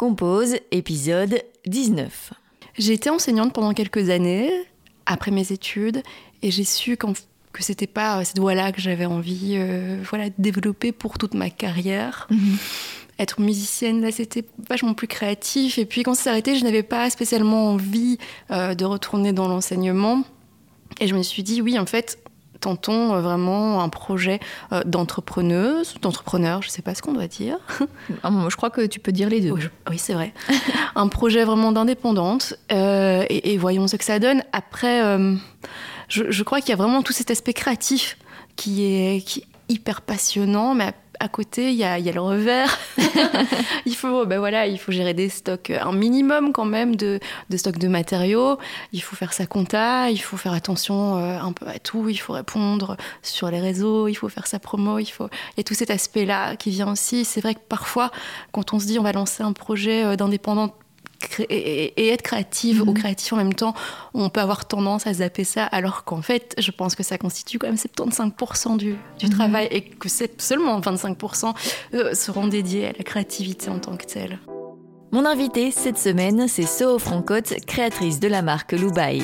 [0.00, 2.32] Compose, épisode 19.
[2.78, 4.50] J'ai été enseignante pendant quelques années,
[5.04, 6.02] après mes études,
[6.40, 10.92] et j'ai su que c'était pas cette voie-là que j'avais envie euh, voilà, de développer
[10.92, 12.28] pour toute ma carrière.
[12.30, 12.56] Mhm.
[13.18, 15.76] Être musicienne, là, c'était vachement plus créatif.
[15.76, 18.16] Et puis, quand ça s'est arrêté, je n'avais pas spécialement envie
[18.50, 20.24] euh, de retourner dans l'enseignement.
[20.98, 22.18] Et je me suis dit, oui, en fait,
[22.60, 24.40] tentons euh, vraiment un projet
[24.72, 27.58] euh, d'entrepreneuse, d'entrepreneur, je ne sais pas ce qu'on doit dire.
[28.22, 29.52] Ah, je crois que tu peux dire les deux.
[29.52, 30.34] Oui, c'est vrai.
[30.94, 34.42] un projet vraiment d'indépendante euh, et, voyons ce que ça donne.
[34.52, 35.00] Après,
[36.08, 38.18] je, crois qu'il y a vraiment tout cet aspect créatif
[38.56, 42.78] qui est, qui est hyper passionnant, mais à côté, il y a, le revers.
[43.86, 47.20] il faut, ben voilà, il faut gérer des stocks, un minimum quand même de,
[47.50, 48.58] de stocks de matériaux.
[48.92, 52.08] Il faut faire sa compta, il faut faire attention euh, un peu à tout.
[52.08, 54.98] Il faut répondre sur les réseaux, il faut faire sa promo.
[54.98, 57.26] Il faut, il y a tout cet aspect-là qui vient aussi.
[57.26, 58.10] C'est vrai que parfois,
[58.52, 60.74] quand on se dit on va lancer un projet euh, d'indépendant
[61.48, 62.94] et, être créative ou mhm.
[62.94, 63.74] créatif en même temps,
[64.14, 67.58] on peut avoir tendance à zapper ça, alors qu'en fait, je pense que ça constitue
[67.58, 69.32] quand même 75% du, du mhm.
[69.32, 70.08] travail et que
[70.38, 71.54] seulement 25%
[71.94, 74.38] euh, seront dédiés à la créativité en tant que telle.
[75.12, 79.22] Mon invité cette semaine, c'est Soho Francotte, créatrice de la marque Loubaï.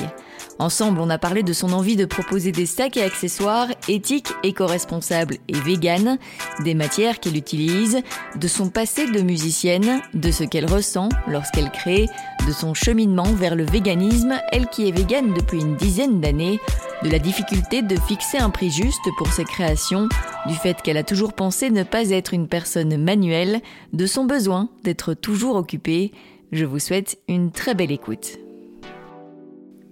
[0.59, 5.37] Ensemble, on a parlé de son envie de proposer des sacs et accessoires éthiques, éco-responsables
[5.47, 6.17] et véganes,
[6.63, 8.01] des matières qu'elle utilise,
[8.35, 12.07] de son passé de musicienne, de ce qu'elle ressent lorsqu'elle crée,
[12.47, 16.59] de son cheminement vers le véganisme, elle qui est végane depuis une dizaine d'années,
[17.03, 20.09] de la difficulté de fixer un prix juste pour ses créations,
[20.47, 23.61] du fait qu'elle a toujours pensé ne pas être une personne manuelle,
[23.93, 26.11] de son besoin d'être toujours occupée.
[26.51, 28.39] Je vous souhaite une très belle écoute.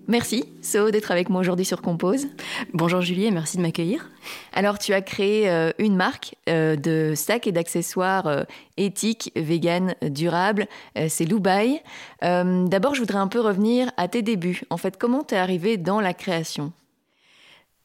[0.07, 2.27] Merci, So, d'être avec moi aujourd'hui sur Compose.
[2.73, 4.11] Bonjour Julie et merci de m'accueillir.
[4.53, 8.43] Alors, tu as créé euh, une marque euh, de sacs et d'accessoires euh,
[8.77, 10.67] éthiques, véganes, durables.
[11.09, 11.81] c'est Loubaï.
[12.21, 14.61] D'abord, je voudrais un peu revenir à tes débuts.
[14.69, 16.71] En fait, comment t'es arrivée dans la création?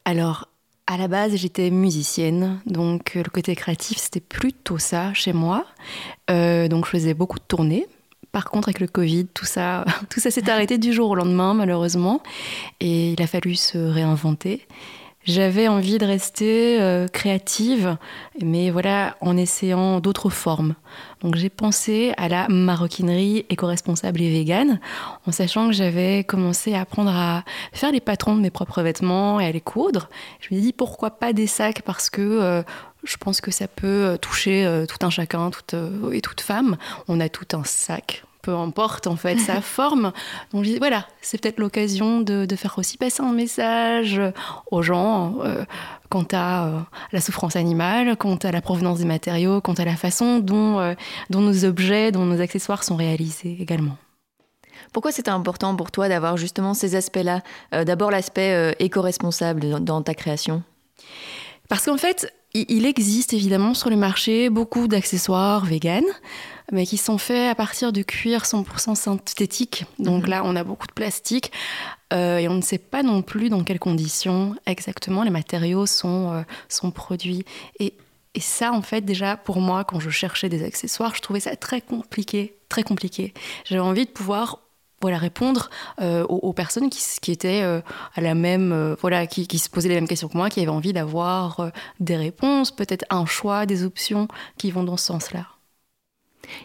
[0.05, 0.47] Alors,
[0.85, 5.65] à la base, j'étais musicienne, donc le côté créatif, c'était plutôt ça chez moi.
[6.27, 7.87] donc, je faisais beaucoup de tournées
[8.31, 11.53] par contre, avec le Covid, tout ça, tout ça s'est arrêté du jour au lendemain,
[11.53, 12.21] malheureusement,
[12.79, 14.67] et il a fallu se réinventer.
[15.23, 17.95] J'avais envie de rester euh, créative,
[18.41, 20.73] mais voilà, en essayant d'autres formes.
[21.21, 24.79] Donc j'ai pensé à la maroquinerie éco-responsable et végane,
[25.27, 29.39] en sachant que j'avais commencé à apprendre à faire les patrons de mes propres vêtements
[29.39, 30.09] et à les coudre.
[30.39, 31.83] Je me suis dit pourquoi pas des sacs?
[31.83, 32.63] Parce que euh,
[33.03, 35.75] je pense que ça peut toucher euh, tout un chacun toute,
[36.11, 36.77] et toute femme.
[37.07, 40.11] On a tout un sac peu importe en fait sa forme.
[40.53, 44.21] Donc voilà, c'est peut-être l'occasion de, faire aussi passer un message
[44.71, 45.63] aux gens euh,
[46.09, 46.79] quant à euh,
[47.11, 50.93] la souffrance animale, quant à la provenance des matériaux, quant à la façon dont, euh,
[51.29, 53.97] dont nos objets, dont nos accessoires sont réalisés également.
[54.93, 57.41] Pourquoi c'était important pour toi d'avoir justement ces aspects-là?
[57.71, 60.63] D'abord l'aspect éco-responsable dans ta création
[61.69, 66.03] Parce qu'en fait, il existe évidemment sur le marché beaucoup d'accessoires véganes
[66.71, 69.85] mais qui sont faits à partir de cuir 100% synthétique.
[69.99, 70.29] Donc mhm.
[70.29, 71.51] là, on a beaucoup de plastique
[72.13, 76.31] euh, et on ne sait pas non plus dans quelles conditions exactement les matériaux sont,
[76.31, 77.45] euh, sont produits.
[77.79, 77.93] Et,
[78.33, 81.55] et, ça, en fait, déjà, pour moi, quand je cherchais des accessoires, je trouvais ça
[81.55, 83.33] très compliqué, très compliqué.
[83.65, 84.59] J'avais envie de pouvoir
[85.01, 89.67] voilà, répondre euh, aux, personnes qui, qui étaient à la même, voilà, qui, qui, se
[89.67, 93.65] posaient les mêmes questions que moi, qui avaient envie d'avoir des réponses, peut-être un choix,
[93.65, 94.27] des options
[94.59, 95.47] qui vont dans ce sens-là.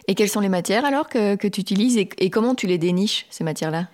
[0.07, 3.43] Et quelles sont les matières alors que, tu utilises et, comment tu les déniches, ces
[3.43, 3.87] matières-là?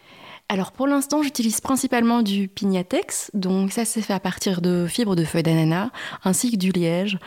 [0.50, 5.16] Alors pour l'instant, j'utilise principalement du pignatex, donc ça c'est fait à partir de fibres
[5.16, 5.90] de feuilles d'ananas,
[6.24, 7.18] ainsi que du liège.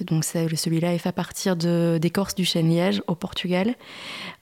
[0.00, 3.76] Donc celui-là est fait à partir d'écorce du chêne liège au Portugal.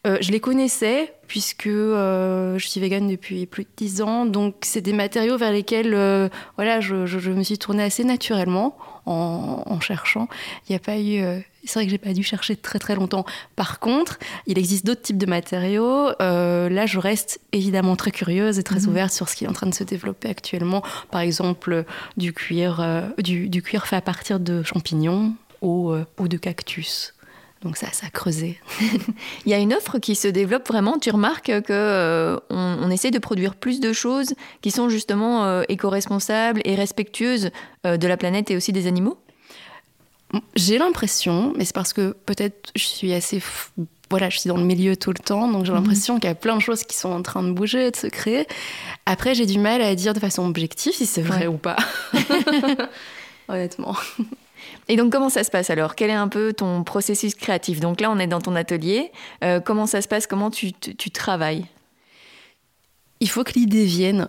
[0.07, 4.55] Euh, je les connaissais puisque euh, je suis végane depuis plus de 10 ans, donc
[4.63, 6.95] c'est des matériaux vers lesquels euh, voilà, je,
[7.31, 10.27] me suis tournée assez naturellement en, en cherchant.
[10.69, 13.25] Il n'y a pas eu c'est vrai que j'ai pas dû chercher très très longtemps.
[13.57, 16.09] Par contre, il existe d'autres types de matériaux.
[16.21, 18.89] Euh, là, je reste évidemment très curieuse et très mhm.
[18.89, 20.83] ouverte sur ce qui est en train de se développer actuellement.
[21.11, 21.85] Par exemple,
[22.17, 27.15] du cuir, euh, du, cuir fait à partir de champignons ou, euh, ou de cactus.
[27.63, 28.59] Donc ça, ça a creusé.
[29.47, 30.99] Il y a une offre qui se développe vraiment.
[30.99, 36.75] Tu remarques que on, essaie de produire plus de choses qui sont justement éco-responsables et
[36.75, 37.51] respectueuses
[37.85, 39.17] de la planète et aussi des animaux?
[40.57, 43.43] J'ai l'impression, mais c'est parce que peut-être je suis assez
[44.13, 45.79] voilà, je suis dans le milieu tout le temps, donc j'ai mhm.
[45.79, 48.07] l'impression qu'il y a plein de choses qui sont en train de bouger, de se
[48.09, 48.47] créer.
[49.07, 51.77] Après, j'ai du mal à dire de façon objective si c'est vrai ou pas.
[53.49, 53.97] Honnêtement.
[54.89, 55.95] Et donc comment ça se passe alors?
[55.95, 57.81] Quel est un peu ton processus créatif?
[57.81, 59.11] Donc là on est dans ton atelier.
[59.43, 60.27] Euh, comment ça se passe?
[60.27, 61.65] Comment tu, tu travailles?
[63.23, 64.27] Il faut que l'idée vienne.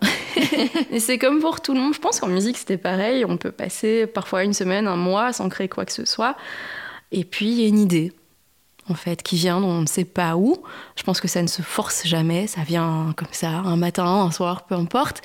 [0.92, 1.95] et c'est comme pour tout le monde.
[1.95, 3.25] Je pense qu'en musique, c'était pareil.
[3.25, 6.38] On peut passer parfois une semaine, un mois sans créer quoi que ce soit.
[7.12, 8.13] Et puis, il y a une idée,
[8.88, 10.62] en fait, qui vient, on ne sait pas où.
[10.95, 12.45] Je pense que ça ne se force jamais.
[12.45, 15.24] Ça vient comme ça, un matin, un soir, peu importe.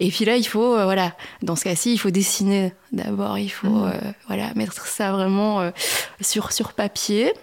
[0.00, 3.36] Et puis là, il faut, euh, voilà, dans ce cas-ci, il faut dessiner d'abord.
[3.36, 3.92] Il faut, mmh.
[3.92, 5.70] euh, voilà, mettre ça vraiment euh,
[6.22, 7.34] sur, sur papier.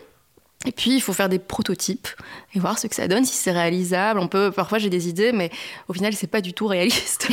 [0.65, 2.09] Et puis, il faut faire des prototypes
[2.53, 4.19] et voir ce que ça donne, si c'est réalisable.
[4.19, 5.51] On peut, parfois, j'ai des idées, mais
[5.87, 7.29] au final, c'est pas du tout réaliste.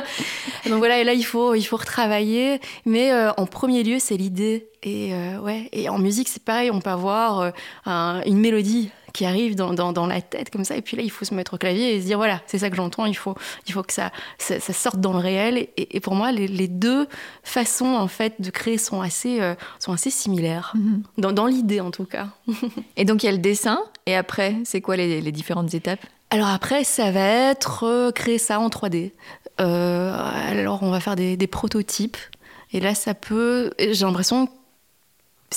[0.68, 2.60] Donc voilà, et là, il faut, il faut retravailler.
[2.84, 4.68] Mais euh, en premier lieu, c'est l'idée.
[4.82, 6.70] Et euh, ouais, et en musique, c'est pareil.
[6.70, 7.52] On peut avoir
[7.86, 10.76] euh, une mélodie qui arrive dans, dans, la tête comme ça.
[10.76, 12.70] Et puis là, il faut se mettre au clavier et se dire voilà, c'est ça
[12.70, 13.06] que j'entends.
[13.06, 13.34] Il faut,
[13.66, 15.68] il faut que ça, ça, sorte dans le réel.
[15.76, 17.06] Et, pour moi, les, deux
[17.42, 21.02] façons en fait de créer sont assez, euh, sont assez similaires mhm.
[21.18, 22.28] dans, dans l'idée en tout cas.
[22.96, 23.80] et donc il y a le dessin.
[24.06, 26.00] Et après, c'est quoi les, les différentes étapes?
[26.30, 29.12] Alors après, ça va être euh, créer ça en 3D.
[29.60, 30.14] Euh,
[30.48, 32.16] alors on va faire des, des prototypes.
[32.72, 33.72] Et là, ça peut.
[33.78, 34.48] J'ai l'impression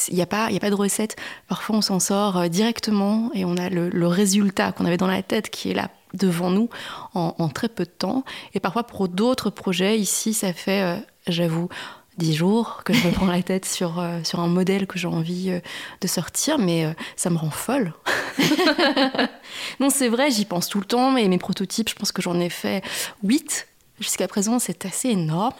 [0.09, 1.15] il n'y a, pas, a pas de recette.
[1.47, 5.23] Parfois, on s'en sort euh, directement et on a le, résultat qu'on avait dans la
[5.23, 6.69] tête qui est là devant nous
[7.15, 8.23] en, très peu de temps.
[8.53, 10.97] Et parfois, pour d'autres projets, ici, ça fait, euh,
[11.27, 11.69] j'avoue,
[12.17, 15.07] dix jours que je me prends la tête sur, euh, sur un modèle que j'ai
[15.07, 15.59] envie
[16.01, 17.93] de sortir, mais ça me rend folle.
[19.79, 22.39] non, c'est vrai, j'y pense tout le temps, mais mes prototypes, je pense que j'en
[22.39, 22.83] ai fait
[23.23, 23.65] huit
[23.99, 25.53] Jusqu'à présent, c'est assez énorme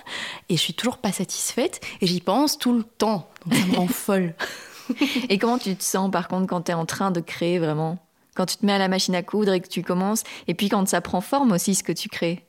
[0.49, 3.29] et je suis toujours pas satisfaite et j'y pense tout le temps.
[3.45, 4.33] Donc ça me rend folle.
[5.29, 7.99] et comment tu te sens par contre quand tu es en train de créer vraiment?
[8.35, 10.69] Quand tu te mets à la machine à coudre et que tu commences et puis
[10.69, 12.45] quand ça prend forme aussi ce que tu crées?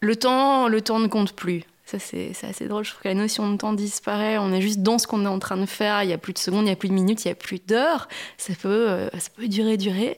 [0.00, 1.62] Le temps, le temps ne compte plus.
[1.84, 2.84] Ça, c'est assez drôle.
[2.84, 4.38] Je trouve que la notion de temps disparaît.
[4.38, 6.02] On est juste dans ce qu'on est en train de faire.
[6.02, 7.34] Il n'y a plus de secondes, il n'y a plus de minutes, il n'y a
[7.34, 8.08] plus d'heures.
[8.38, 10.16] Ça peut, euh, ça peut durer, durer.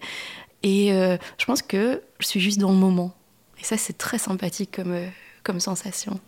[0.63, 3.15] Et euh, je pense que je suis juste dans le moment.
[3.65, 5.07] Et ça, c'est très sympathique comme, euh,
[5.43, 6.21] comme sensation.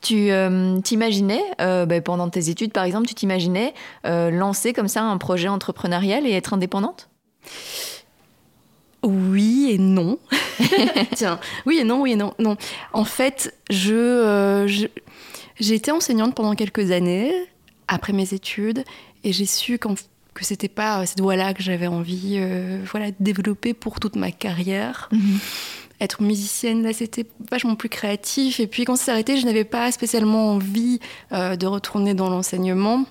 [0.00, 3.74] Tu euh, t'imaginais, euh, ben, pendant tes études par exemple, tu t'imaginais
[4.04, 7.10] lancer comme ça un projet entrepreneurial et être indépendante?
[9.02, 10.18] Oui et non.
[11.14, 12.32] Tiens, oui et non, oui et non.
[12.38, 12.56] Non.
[12.94, 14.66] En fait, je,
[15.60, 17.32] j'ai été enseignante pendant quelques années
[17.86, 18.82] après mes études
[19.24, 22.40] et j'ai su que c'était pas cette voie-là que j'avais envie
[22.90, 25.10] voilà, de développer pour toute ma carrière.
[26.00, 28.60] Être musicienne, là, c'était vachement plus créatif.
[28.60, 31.00] Et puis, quand ça s'est arrêté, je n'avais pas spécialement envie
[31.32, 33.04] euh, de retourner dans l'enseignement.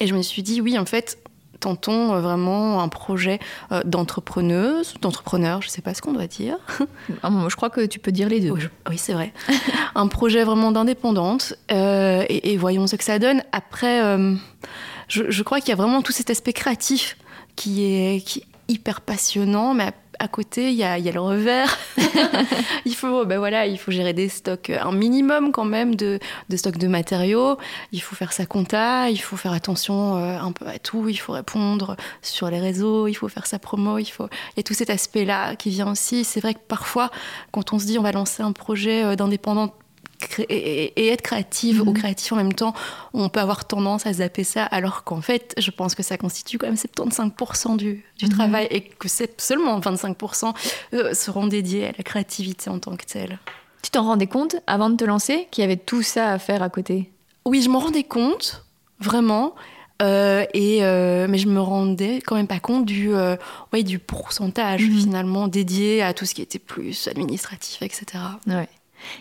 [0.00, 1.18] Et je me suis dit, oui, en fait,
[1.58, 3.40] tentons euh, vraiment un projet
[3.72, 6.56] euh, d'entrepreneuse, d'entrepreneur, je ne sais pas ce qu'on doit dire.
[7.22, 8.52] Ah, je crois que tu peux dire les deux.
[8.88, 9.32] Oui, c'est vrai.
[9.94, 11.54] un projet vraiment d'indépendante.
[11.68, 13.42] Et, voyons ce que ça donne.
[13.52, 14.00] Après,
[15.08, 17.16] je, je, crois qu'il y a vraiment tout cet aspect créatif
[17.56, 21.78] qui est, qui est hyper passionnant, mais à côté, il y a, le revers.
[22.84, 26.18] il, faut, ben voilà, il faut gérer des stocks, un minimum quand même de,
[26.48, 27.56] de stocks de matériaux.
[27.92, 31.08] Il faut faire sa compta, il faut faire attention euh, un peu à tout.
[31.08, 33.98] Il faut répondre sur les réseaux, il faut faire sa promo.
[33.98, 34.26] Il, faut...
[34.26, 36.24] il y a tout cet aspect-là qui vient aussi.
[36.24, 37.10] C'est vrai que parfois,
[37.52, 39.74] quand on se dit on va lancer un projet euh, d'indépendant
[40.48, 41.94] et, être créative ou mhm.
[41.94, 42.74] créatif en même temps,
[43.12, 46.58] on peut avoir tendance à zapper ça, alors qu'en fait, je pense que ça constitue
[46.58, 48.30] quand même 75% du, du mhm.
[48.30, 50.54] travail et que seulement 25%
[50.94, 53.38] euh, seront dédiés à la créativité en tant que telle.
[53.82, 56.62] Tu t'en rendais compte avant de te lancer qu'il y avait tout ça à faire
[56.62, 57.10] à côté?
[57.44, 58.64] Oui, je m'en rendais compte,
[59.00, 59.54] vraiment.
[60.02, 63.14] Euh, et euh, mais je me rendais quand même pas compte du,
[63.72, 64.98] ouais, du pourcentage mhm.
[64.98, 68.04] finalement dédié à tout ce qui était plus administratif, etc.
[68.46, 68.68] Ouais.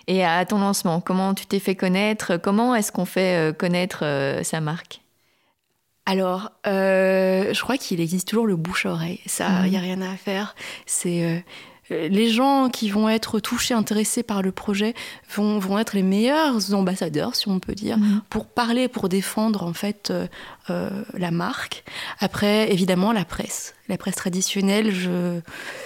[0.08, 2.38] Et à ton lancement, comment tu t'es fait connaître?
[2.38, 5.02] Comment est-ce qu'on fait euh, connaître euh, sa marque?
[6.06, 9.22] Alors, euh, je crois qu'il existe toujours le bouche-oreille.
[9.26, 9.86] Ça, il n'y a mhm.
[9.86, 10.56] rien à faire.
[10.86, 11.44] C'est
[11.90, 14.96] les gens qui vont être touchés, intéressés par le projet
[15.34, 18.22] vont, vont être les meilleurs ambassadeurs, si on peut dire, mhm.
[18.30, 20.12] pour parler, pour défendre en fait
[20.70, 21.84] la marque.
[22.20, 25.42] Après, évidemment, la presse la presse traditionnelle, je ne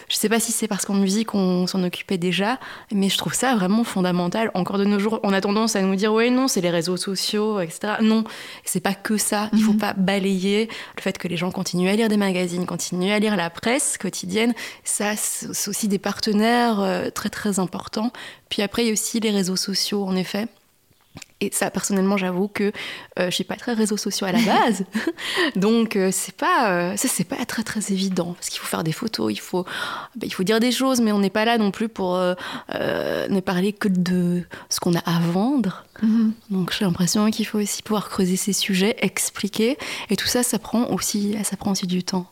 [0.10, 2.60] sais pas si c'est parce qu'en musique on s'en occupait déjà,
[2.92, 4.52] mais je trouve ça vraiment fondamental.
[4.54, 6.98] Encore de nos jours, on a tendance à nous dire ouais non, c'est les réseaux
[6.98, 7.94] sociaux, etc.
[8.02, 8.24] Non,
[8.66, 9.50] c'est pas que ça.
[9.54, 9.80] Il faut mhm.
[9.80, 13.36] pas balayer le fait que les gens continuent à lire des magazines, continuent à lire
[13.36, 14.54] la presse quotidienne.
[14.84, 18.12] Ça, c'est aussi des partenaires euh, très très importants.
[18.50, 20.48] Puis après, il y a aussi les réseaux sociaux, en effet
[21.40, 22.72] Et ça, personnellement, j'avoue que
[23.18, 24.84] je je suis pas très réseaux sociaux à la base,
[25.56, 29.32] donc c'est pas ça, c'est pas très très évident parce qu'il faut faire des photos,
[29.32, 29.64] il faut
[30.16, 33.40] ben, il faut dire des choses, mais on n'est pas là non plus pour ne
[33.42, 35.86] parler que de ce qu'on a à vendre.
[36.02, 36.34] Mhm.
[36.50, 39.78] Donc j'ai l'impression qu'il faut aussi pouvoir creuser ces sujets, expliquer,
[40.10, 42.26] et tout ça, ça prend aussi ça prend aussi du temps.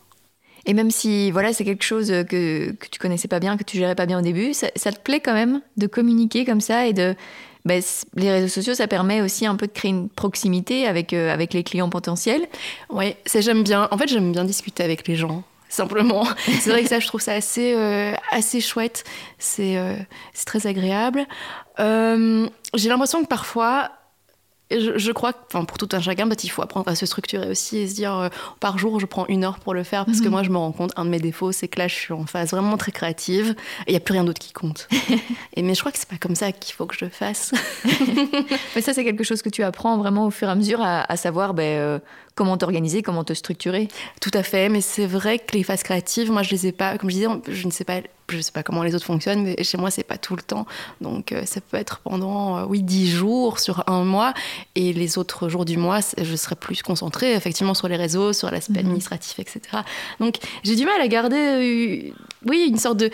[0.65, 3.77] Et même si voilà, c'est quelque chose que, que tu connaissais pas bien, que tu
[3.77, 6.93] gérais pas bien au début, ça, te plaît quand même de communiquer comme ça et
[6.93, 7.15] de.
[7.65, 7.81] Ben,
[8.15, 11.53] les réseaux sociaux, ça permet aussi un peu de créer une proximité avec, euh, avec
[11.53, 12.47] les clients potentiels.
[12.89, 13.87] Oui, ça j'aime bien.
[13.89, 16.25] En fait, j'aime bien discuter avec les gens simplement.
[16.45, 19.03] C'est vrai que ça, je trouve ça assez, euh, assez chouette.
[19.39, 19.95] C'est euh,
[20.45, 21.25] très agréable.
[21.79, 23.91] J'ai l'impression que parfois,
[24.79, 27.77] je, crois que pour tout un chacun, bah, il faut apprendre à se structurer aussi
[27.77, 28.29] et se dire euh,
[28.59, 30.31] par jour, je prends une heure pour le faire parce que mhm.
[30.31, 32.25] moi, je me rends compte, un de mes défauts, c'est que là, je suis en
[32.25, 33.55] phase vraiment très créative
[33.87, 34.87] et il n'y a plus rien d'autre qui compte.
[35.55, 37.53] et, mais je crois que c'est pas comme ça qu'il faut que je fasse.
[38.75, 41.17] mais ça, c'est quelque chose que tu apprends vraiment au fur et à mesure à,
[41.17, 41.99] savoir ben, euh,
[42.35, 43.87] comment t'organiser, comment te structurer.
[44.21, 46.97] Tout à fait, mais c'est vrai que les phases créatives, moi, je les ai pas,
[46.97, 49.43] comme je disais, je ne sais pas je ne sais pas comment les autres fonctionnent,
[49.43, 50.65] mais chez moi, c'est pas tout le temps.
[51.01, 54.33] Donc, euh, ça peut être pendant, euh, oui, dix jours sur un mois.
[54.75, 58.49] Et les autres jours du mois, je serai plus concentrée, effectivement, sur les réseaux, sur
[58.49, 58.87] l'aspect mhm.
[58.87, 59.61] administratif, etc.
[60.19, 62.11] Donc, j'ai du mal à garder, euh,
[62.47, 63.11] oui, une sorte de,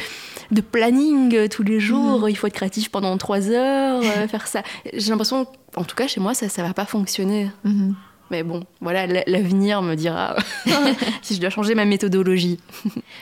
[0.51, 2.21] de planning tous les jours.
[2.21, 2.29] Mhm.
[2.29, 4.63] Il faut être créatif pendant trois heures, faire ça.
[4.93, 7.51] J'ai l'impression, en tout cas, chez moi, ça ne va pas fonctionner.
[7.63, 7.95] Mhm.
[8.31, 10.37] Mais bon, voilà, l'avenir me dira
[11.21, 12.59] si je dois changer ma méthodologie.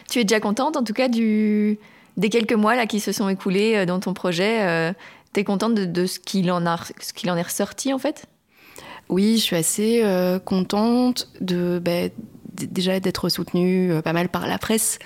[0.09, 1.79] tu es déjà contente, en tout cas, du...
[2.15, 4.61] des quelques mois là, qui se sont écoulés euh, dans ton projet.
[4.61, 4.93] Euh,
[5.33, 6.75] tu es contente de, ce qu'il en, a...
[6.75, 8.27] en est ressorti, en fait?
[9.09, 12.09] Oui, je suis assez euh, contente de, bah,
[12.53, 14.99] déjà d'être soutenue pas mal par la presse.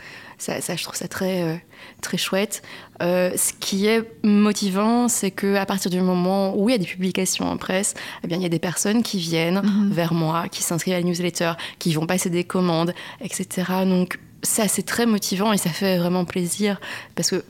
[0.43, 1.55] Ça, je trouve ça très, euh,
[2.01, 2.62] très chouette.
[3.01, 6.85] Euh, ce qui est motivant, c'est qu'à partir du moment où il y a des
[6.85, 9.91] publications en presse, eh bien, il y a des personnes qui viennent mhm.
[9.91, 13.71] vers moi, qui s'inscrivent à la newsletter, qui vont passer des commandes, etc.
[13.85, 16.79] Donc ça, c'est très motivant et ça fait vraiment plaisir
[17.15, 17.43] parce que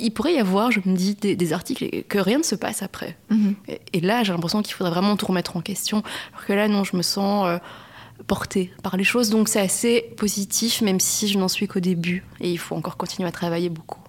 [0.00, 2.82] il pourrait y avoir, je me dis, des, articles et que rien ne se passe
[2.82, 3.16] après.
[3.30, 3.56] Mhm.
[3.92, 6.04] Et, là, j'ai l'impression qu'il faudrait vraiment tout remettre en question.
[6.32, 7.46] Alors que là, non, je me sens...
[7.48, 7.58] Euh,
[8.26, 9.30] portée par les choses.
[9.30, 12.24] Donc c'est assez positif, même si je n'en suis qu'au début.
[12.40, 14.00] Et il faut encore continuer à travailler beaucoup.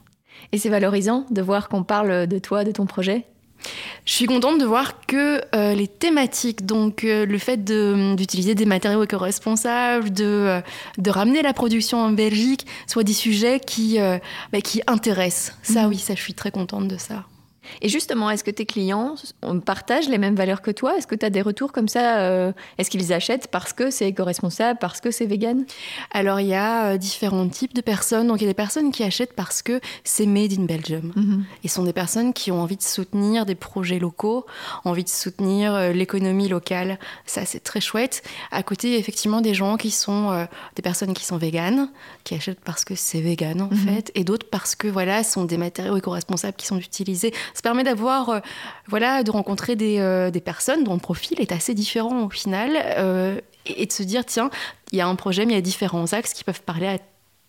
[0.52, 3.26] Et c'est valorisant de voir qu'on parle de toi, de ton projet?
[4.06, 8.66] Je suis contente de voir que euh, les thématiques, donc euh, le fait d'utiliser des
[8.66, 10.62] matériaux éco-responsables, de, euh,
[10.98, 14.00] de ramener la production en Belgique, soient des sujets qui,
[14.52, 15.56] bah, qui intéressent.
[15.62, 15.90] Ça, mmh.
[15.90, 17.26] oui, ça, je suis très contente de ça.
[17.82, 19.16] Et justement, est-ce que tes clients
[19.66, 20.98] partagent les mêmes valeurs que toi?
[20.98, 24.08] Est-ce que tu as des retours comme ça euh, Est-ce qu'ils achètent parce que c'est
[24.08, 25.66] éco-responsable, parce que c'est vegan?
[26.12, 28.28] Alors, il y a euh, différents types de personnes.
[28.28, 31.14] Donc, il y a des personnes qui achètent parce que c'est made in Belgium.
[31.64, 34.46] Et ce sont des personnes qui ont envie de soutenir des projets locaux,
[34.86, 37.00] envie de soutenir euh, l'économie locale.
[37.26, 38.24] Ça, c'est très chouette.
[38.52, 41.90] À côté, effectivement, des gens qui sont des personnes qui sont véganes,
[42.24, 43.78] qui achètent parce que c'est vegan, en mhm.
[43.78, 47.64] fait, et d'autres parce que, voilà, ce sont des matériaux éco-responsables qui sont utilisés ça
[47.64, 48.40] permet d'avoir, euh,
[48.88, 53.38] voilà, de rencontrer euh, des, personnes dont le profil est assez différent au final euh,
[53.66, 54.50] et, de se dire, tiens,
[54.94, 56.98] il y a un projet, mais il y a différents axes qui peuvent parler à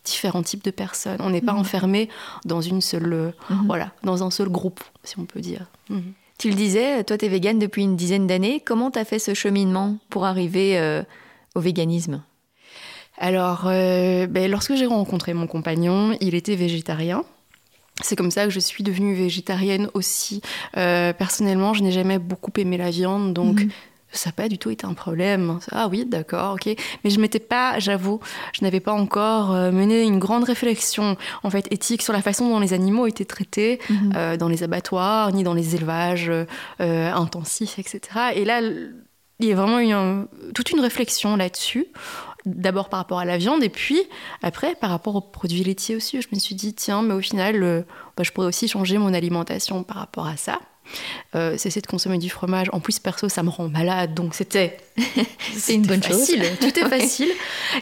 [0.05, 1.19] différents types de personnes.
[1.21, 1.61] On n'est pas mhm.
[1.61, 2.09] enfermé
[2.45, 3.67] dans une seule, mhm.
[3.67, 5.67] voilà, dans un seul groupe, si on peut dire.
[5.91, 6.13] Mhm.
[6.39, 8.59] Tu le disais, toi, tu es végane depuis une dizaine d'années.
[8.59, 11.03] Comment tu as fait ce cheminement pour arriver
[11.55, 12.23] au véganisme?
[13.19, 17.25] Alors, ben, lorsque j'ai rencontré mon compagnon, il était végétarien.
[18.03, 20.41] C'est comme ça que je suis devenue végétarienne aussi.
[20.77, 23.71] Euh, personnellement, je n'ai jamais beaucoup aimé la viande, donc mhm.
[24.13, 25.59] ça n'a pas du tout été un problème.
[25.73, 26.75] Ah oui, d'accord, ok.
[27.05, 28.21] Mais je m'étais pas, j'avoue,
[28.53, 32.49] je n'avais pas encore euh, mené une grande réflexion en fait éthique sur la façon
[32.49, 34.13] dont les animaux étaient traités mhm.
[34.17, 36.31] euh, dans les abattoirs, ni dans les élevages
[36.79, 38.01] intensifs, etc.
[38.35, 41.87] Et là, il y a vraiment eu toute une réflexion là-dessus
[42.47, 44.01] d'abord par rapport à la viande et puis
[44.43, 46.21] après par rapport aux produits laitiers aussi.
[46.21, 47.83] Je me suis dit, tiens, mais au final, euh,
[48.17, 50.59] bah, je pourrais aussi changer mon alimentation par rapport à ça.
[51.37, 52.69] Euh, cesser de consommer du fromage.
[52.73, 54.79] En plus, perso, ça me rend malade, donc c'était
[55.55, 56.43] c'est une bonne facile.
[56.43, 56.59] chose.
[56.59, 57.29] Tout est facile.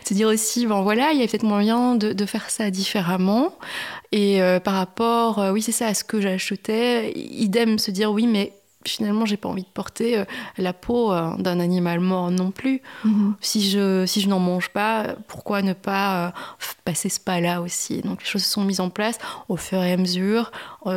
[0.05, 3.57] Se dire aussi, bon voilà, il y a peut-être moyen de, faire ça différemment.
[4.13, 8.27] Et euh, par rapport, oui, c'est ça, à ce que j'achetais, idem, se dire oui,
[8.27, 8.53] mais
[8.89, 10.25] finalement, j'ai pas envie de porter euh,
[10.57, 12.83] la peau euh, d'un animal mort non plus.
[13.05, 13.35] Mhm.
[13.41, 16.31] Si je, si je n'en mange pas, pourquoi ne pas euh,
[16.85, 18.03] passer ce pas-là aussi?
[18.03, 19.19] Donc les choses sont mises en place
[19.49, 20.51] au fur et à mesure,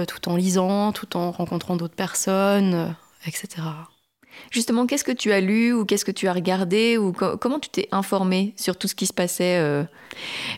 [0.07, 2.95] tout en lisant, tout en rencontrant d'autres personnes,
[3.25, 3.61] etc.
[4.51, 7.69] Justement, qu'est-ce que tu as lu ou qu'est-ce que tu as regardé ou comment tu
[7.69, 9.83] t'es informé sur tout ce qui se passait euh?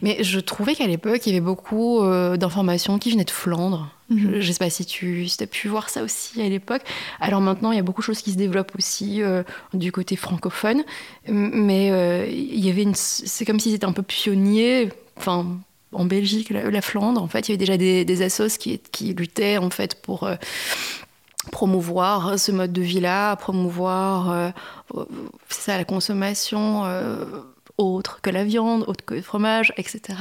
[0.01, 3.92] Mais je trouvais qu'à l'époque, il y avait beaucoup euh, d'informations qui venaient de Flandre.
[4.10, 4.39] Mhm.
[4.39, 6.82] Je ne sais pas si tu as pu voir ça aussi à l'époque.
[7.20, 10.15] Alors maintenant, il y a beaucoup de choses qui se développent aussi euh, du côté
[10.15, 10.84] francophone.
[11.27, 11.88] Mais
[12.30, 12.96] il y avait une...
[12.96, 14.89] c'est comme si c'était un peu pionnier.
[15.18, 15.46] Enfin,
[15.92, 19.13] en Belgique, la, Flandre, en fait, il y avait déjà des, des assos qui, qui
[19.13, 20.27] luttaient en fait pour
[21.51, 24.50] promouvoir ce mode de vie-là, promouvoir euh,
[25.50, 27.25] ça, la consommation euh,
[27.77, 30.19] autre que la viande, autre que le fromage, etc.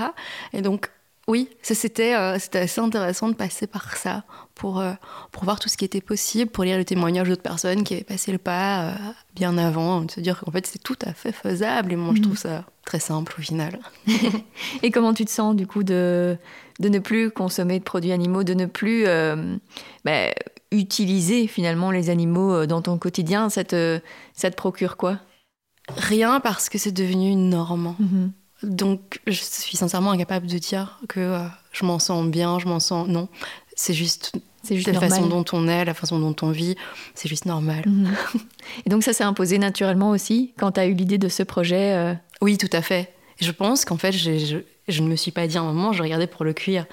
[0.53, 0.91] Et donc,
[1.29, 4.25] oui, c'était euh, assez intéressant de passer par ça
[4.55, 4.83] pour,
[5.31, 8.05] pour voir tout ce qui était possible, pour lire les témoignages d'autres personnes qui avaient
[8.05, 8.93] passé le pas
[9.35, 11.93] bien avant, de se dire qu'en fait c'est tout à fait faisable.
[11.93, 13.79] Et moi, je trouve ça très simple au final.
[14.83, 16.37] et comment tu te sens du coup de,
[16.81, 19.05] de ne plus consommer de produits animaux, de ne plus
[20.05, 20.29] bah,
[20.73, 24.01] utiliser finalement les animaux euh, dans ton quotidien, ça te,
[24.35, 25.19] ça te procure quoi?
[25.97, 27.95] Rien parce que c'est devenu une norme.
[27.99, 28.33] Mhm.
[28.63, 32.81] Donc je suis sincèrement incapable de dire que euh, je m'en sens bien, je m'en
[32.81, 33.09] sens...
[33.09, 33.29] Non,
[33.75, 36.77] c'est juste, c'est juste la façon dont on est, la façon dont on vit,
[37.15, 37.83] c'est juste normal.
[37.87, 38.15] Mhm.
[38.87, 41.95] Et donc ça s'est imposé naturellement aussi quand tu as eu l'idée de ce projet
[41.95, 42.15] euh?
[42.41, 43.13] Oui, tout à fait.
[43.41, 46.03] Je pense qu'en fait, je, je, ne me suis pas dit à un moment, je
[46.03, 46.87] regardais pour le cuir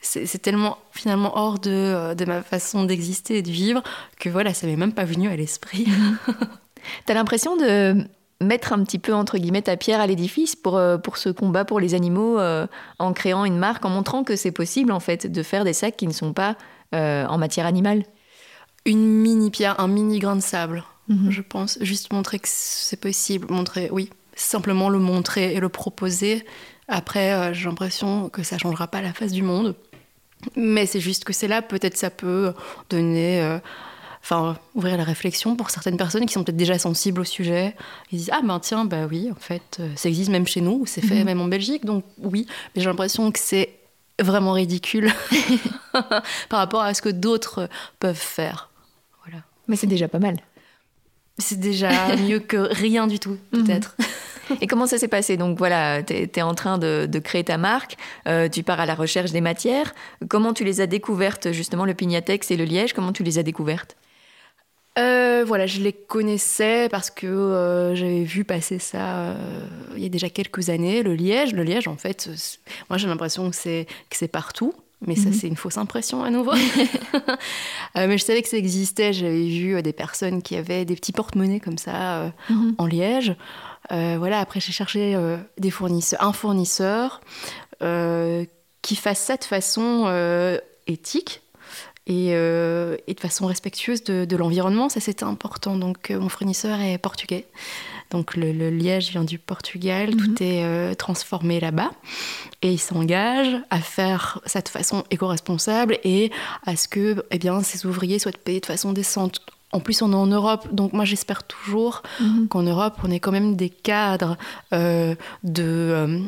[0.00, 3.82] c'est tellement finalement hors de, euh, de ma façon d'exister et de vivre
[4.18, 5.88] que voilà, ça m'est même pas venu à l'esprit.
[7.06, 8.04] T'as l'impression de
[8.40, 11.64] mettre un petit peu entre guillemets ta pierre à l'édifice pour, euh, pour ce combat
[11.64, 12.68] pour les animaux euh,
[13.00, 15.96] en créant une marque, en montrant que c'est possible en fait de faire des sacs
[15.96, 16.56] qui ne sont pas
[16.90, 18.04] en matière animale?
[18.86, 21.30] Une mini pierre, un mini grain de sable, mhm.
[21.30, 21.76] je pense.
[21.82, 26.46] Juste montrer que c'est possible, montrer, oui, simplement le montrer et le proposer.
[26.86, 29.74] Après, j'ai l'impression que ça changera pas la face du monde.
[30.56, 32.52] Mais c'est juste que c'est là, peut-être ça peut
[32.90, 33.58] donner, euh,
[34.22, 37.74] enfin, ouvrir la réflexion pour certaines personnes qui sont peut-être déjà sensibles au sujet.
[38.12, 40.86] Ils disent Ah ben tiens, bah oui, en fait, euh, ça existe même chez nous,
[40.86, 41.24] c'est fait mhm.
[41.24, 42.46] même en Belgique, donc oui.
[42.74, 43.74] Mais j'ai l'impression que c'est
[44.20, 45.12] vraiment ridicule
[46.48, 47.68] par rapport à ce que d'autres
[47.98, 48.70] peuvent faire.
[49.24, 49.42] Voilà.
[49.66, 50.36] Mais c'est déjà pas mal.
[51.38, 53.64] C'est déjà mieux que rien du tout, mhm.
[53.64, 53.96] peut-être.
[54.60, 55.36] Et comment ça s'est passé?
[55.36, 58.94] Donc voilà, tu es, en train de, créer ta marque, euh, tu pars à la
[58.94, 59.94] recherche des matières.
[60.28, 62.92] Comment tu les as découvertes, justement, le Pignatex et le liège?
[62.92, 63.96] Comment tu les as découvertes?
[64.98, 69.36] Euh, voilà, je les connaissais parce que euh, j'avais vu passer ça
[69.96, 71.02] il y a déjà quelques années.
[71.02, 72.28] Le liège, le liège, en fait,
[72.90, 74.72] moi j'ai l'impression que c'est que c'est partout.
[75.06, 75.32] Mais ça, mhm.
[75.32, 76.54] c'est une fausse impression à nouveau.
[77.94, 79.12] mais je savais que ça existait.
[79.12, 82.74] J'avais vu des personnes qui avaient des petits porte-monnaies comme ça mhm.
[82.78, 83.36] en liège.
[83.92, 87.20] Euh, voilà, après, j'ai cherché euh, des fournisseurs, un fournisseur
[87.82, 88.44] euh,
[88.82, 90.06] qui fasse ça de façon
[90.86, 91.42] éthique
[92.06, 94.88] et, de façon respectueuse de, l'environnement.
[94.88, 95.76] Ça, c'était important.
[95.76, 97.46] Donc, mon fournisseur est portugais.
[98.10, 100.16] Donc, le, liège vient du Portugal.
[100.16, 100.36] Tout mhm.
[100.40, 101.90] est transformé là-bas.
[102.62, 106.30] Et il s'engage à faire ça de façon éco-responsable et
[106.64, 110.12] à ce que eh bien, ces ouvriers soient payés de façon décente en plus, on
[110.12, 112.48] est en Europe, donc moi j'espère toujours mhm.
[112.48, 114.38] qu'en Europe, on ait quand même des cadres
[114.72, 116.18] euh, de, euh,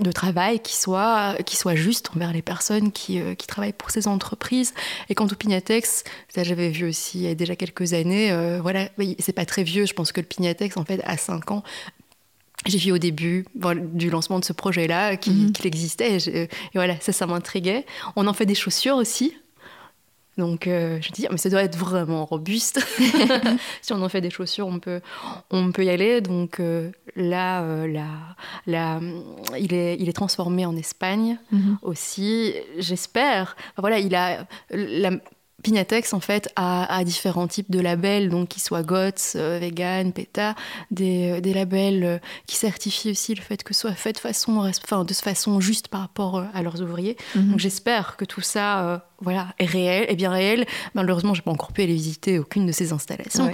[0.00, 3.90] de, travail qui soient, qui soient justes envers les personnes qui, euh, qui travaillent pour
[3.90, 4.74] ces entreprises.
[5.08, 8.88] Et quant au Pignatex, ça j'avais vu aussi il y a déjà quelques années, voilà,
[9.18, 11.62] c'est pas très vieux, je pense que le Pignatex, en fait, à 5 ans,
[12.66, 13.46] j'ai vu au début
[13.94, 15.52] du lancement de ce projet-là mhm.
[15.52, 16.18] qu'il existait.
[16.18, 17.86] Et, et, voilà, ça, ça m'intriguait.
[18.16, 19.32] On en fait des chaussures aussi.
[20.40, 22.80] Donc euh, je me dis, mais ça doit être vraiment robuste.
[23.82, 25.00] si on en fait des chaussures, on peut,
[25.50, 26.22] on peut y aller.
[26.22, 27.86] Donc euh, là, euh,
[28.66, 29.00] là,
[29.58, 31.76] il, est, il est transformé en Espagne mhm.
[31.82, 33.54] aussi, j'espère.
[33.76, 35.10] voilà, il a la,
[35.62, 40.54] Pignatex, en fait, a, différents types de labels, donc qui soient GOTS, euh, vegan, PETA,
[40.90, 44.18] des, euh, des labels euh, qui certifient aussi le fait que ce soit fait de
[44.18, 47.16] façon, enfin, de façon juste par rapport à leurs ouvriers.
[47.34, 47.50] Mhm.
[47.50, 50.66] Donc j'espère que tout ça voilà, est réel, est bien réel.
[50.94, 53.50] Malheureusement, je n'ai pas encore pu aller visiter aucune de ces installations.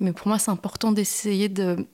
[0.00, 1.86] Mais pour moi, c'est important d'essayer de,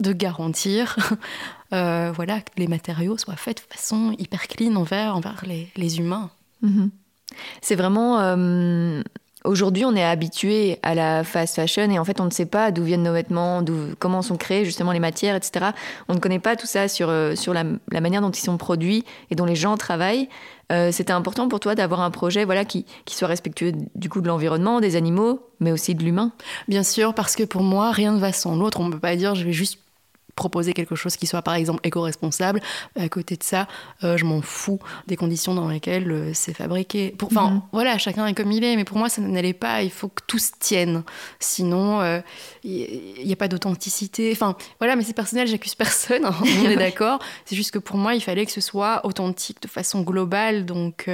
[0.00, 0.96] de garantir
[1.70, 6.30] voilà, que les matériaux soient faits de façon hyper clean envers, envers les, les humains.
[6.62, 6.90] Mhm.
[7.60, 8.20] C'est vraiment.
[8.20, 9.02] Euh,
[9.44, 12.70] aujourd'hui, on est habitué à la fast fashion et en fait, on ne sait pas
[12.70, 13.62] d'où viennent nos vêtements,
[13.98, 15.66] comment sont créées justement les matières, etc.
[16.08, 19.04] On ne connaît pas tout ça sur, euh, sur la, manière dont ils sont produits
[19.30, 20.28] et dont les gens travaillent.
[20.72, 24.22] Euh, c'était important pour toi d'avoir un projet voilà, qui, qui soit respectueux du coup
[24.22, 26.32] de l'environnement, des animaux, mais aussi de l'humain
[26.68, 28.80] Bien sûr, parce que pour moi, rien ne va sans l'autre.
[28.80, 29.78] On ne peut pas dire je vais juste
[30.34, 32.60] proposer quelque chose qui soit par exemple éco-responsable.
[32.98, 33.68] À côté de ça,
[34.02, 37.14] euh, je m'en fous des conditions dans lesquelles euh, c'est fabriqué.
[37.22, 37.62] Enfin, mhm.
[37.72, 39.82] voilà, chacun est comme il est, mais pour moi, ça n'allait pas.
[39.82, 41.02] Il faut que tout se tienne.
[41.38, 42.00] Sinon,
[42.64, 44.32] il euh, n'y a pas d'authenticité.
[44.32, 47.18] Enfin, voilà, mais c'est personnel, j'accuse personne, hein, on est d'accord.
[47.44, 50.64] C'est juste que pour moi, il fallait que ce soit authentique de façon globale.
[50.64, 51.08] Donc,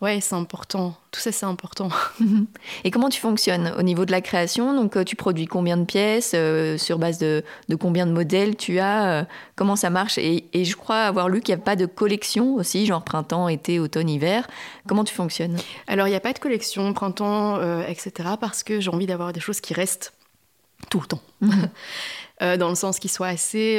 [0.00, 0.94] Ouais, c'est important.
[1.10, 1.90] Tout ça, c'est important.
[2.84, 4.74] Et comment tu fonctionnes au niveau de la création?
[4.74, 7.44] Donc, euh, tu produis combien de pièces euh, Sur base de,
[7.78, 9.24] combien de modèles tu as euh,
[9.56, 10.16] Comment ça marche?
[10.16, 13.78] Et, je crois avoir lu qu'il n'y a pas de collection aussi, genre printemps, été,
[13.78, 14.48] automne, hiver.
[14.88, 15.58] Comment tu fonctionnes?
[15.86, 18.30] Alors, il n'y a pas de collection printemps, etc.
[18.40, 20.14] Parce que j'ai envie d'avoir des choses qui restent
[20.88, 21.22] tout le temps.
[22.40, 22.56] Mhm.
[22.56, 23.78] dans le sens qu'ils soient assez,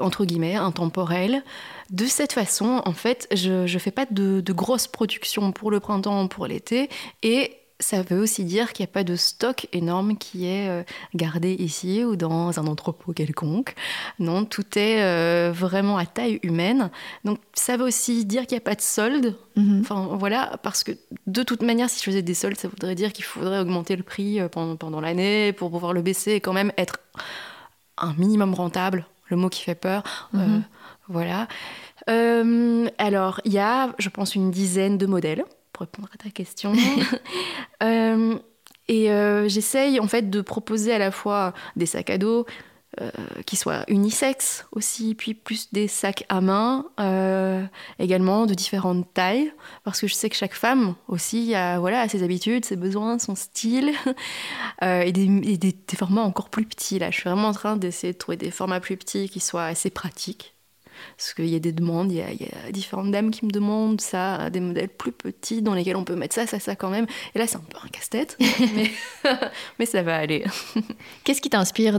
[0.00, 1.42] entre guillemets, intemporels.
[1.90, 6.26] De cette façon, en fait, je ne fais pas de, grosses productions pour le printemps,
[6.26, 6.88] pour l'été,
[7.22, 10.82] et ça veut aussi dire qu'il n'y a pas de stock énorme qui est euh,
[11.14, 13.74] gardé ici ou dans un entrepôt quelconque.
[14.18, 16.90] Non, tout est euh, vraiment à taille humaine.
[17.24, 19.36] Donc ça veut aussi dire qu'il n'y a pas de solde.
[19.56, 19.80] Mhm.
[19.80, 20.92] Enfin voilà, parce que
[21.26, 24.02] de toute manière, si je faisais des soldes, ça voudrait dire qu'il faudrait augmenter le
[24.02, 26.98] prix euh, pendant, l'année pour pouvoir le baisser et quand même être
[27.98, 29.06] un minimum rentable.
[29.28, 30.28] Le mot qui fait peur.
[30.32, 30.62] Mhm.
[31.08, 31.48] voilà.
[32.10, 36.30] Euh, alors, il y a, je pense, une dizaine de modèles, pour répondre à ta
[36.30, 36.72] question.
[37.82, 38.38] Euh,
[38.86, 42.46] et euh, j'essaye, en fait, de proposer à la fois des sacs à dos
[43.46, 46.86] qui soient unisexes aussi, puis plus des sacs à main,
[47.98, 49.52] également de différentes tailles,
[49.84, 53.34] parce que je sais que chaque femme aussi a, voilà, ses habitudes, ses besoins, son
[53.34, 53.92] style,
[54.82, 56.98] et, des, et des, des, formats encore plus petits.
[56.98, 59.64] Là, je suis vraiment en train d'essayer de trouver des formats plus petits qui soient
[59.64, 60.51] assez pratiques
[61.16, 64.50] parce qu'il y a des demandes, il y a, différentes dames qui me demandent ça,
[64.50, 67.06] des modèles plus petits dans lesquels on peut mettre ça, ça, ça quand même.
[67.34, 68.38] Et là, c'est un peu un casse-tête,
[69.78, 70.44] mais, ça va aller.
[71.24, 71.98] Qu'est-ce qui t'inspire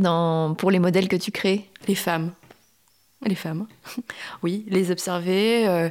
[0.57, 1.69] pour les modèles que tu crées?
[1.87, 2.31] Les femmes.
[3.25, 3.67] Les femmes.
[4.41, 5.89] Oui, les observer, euh,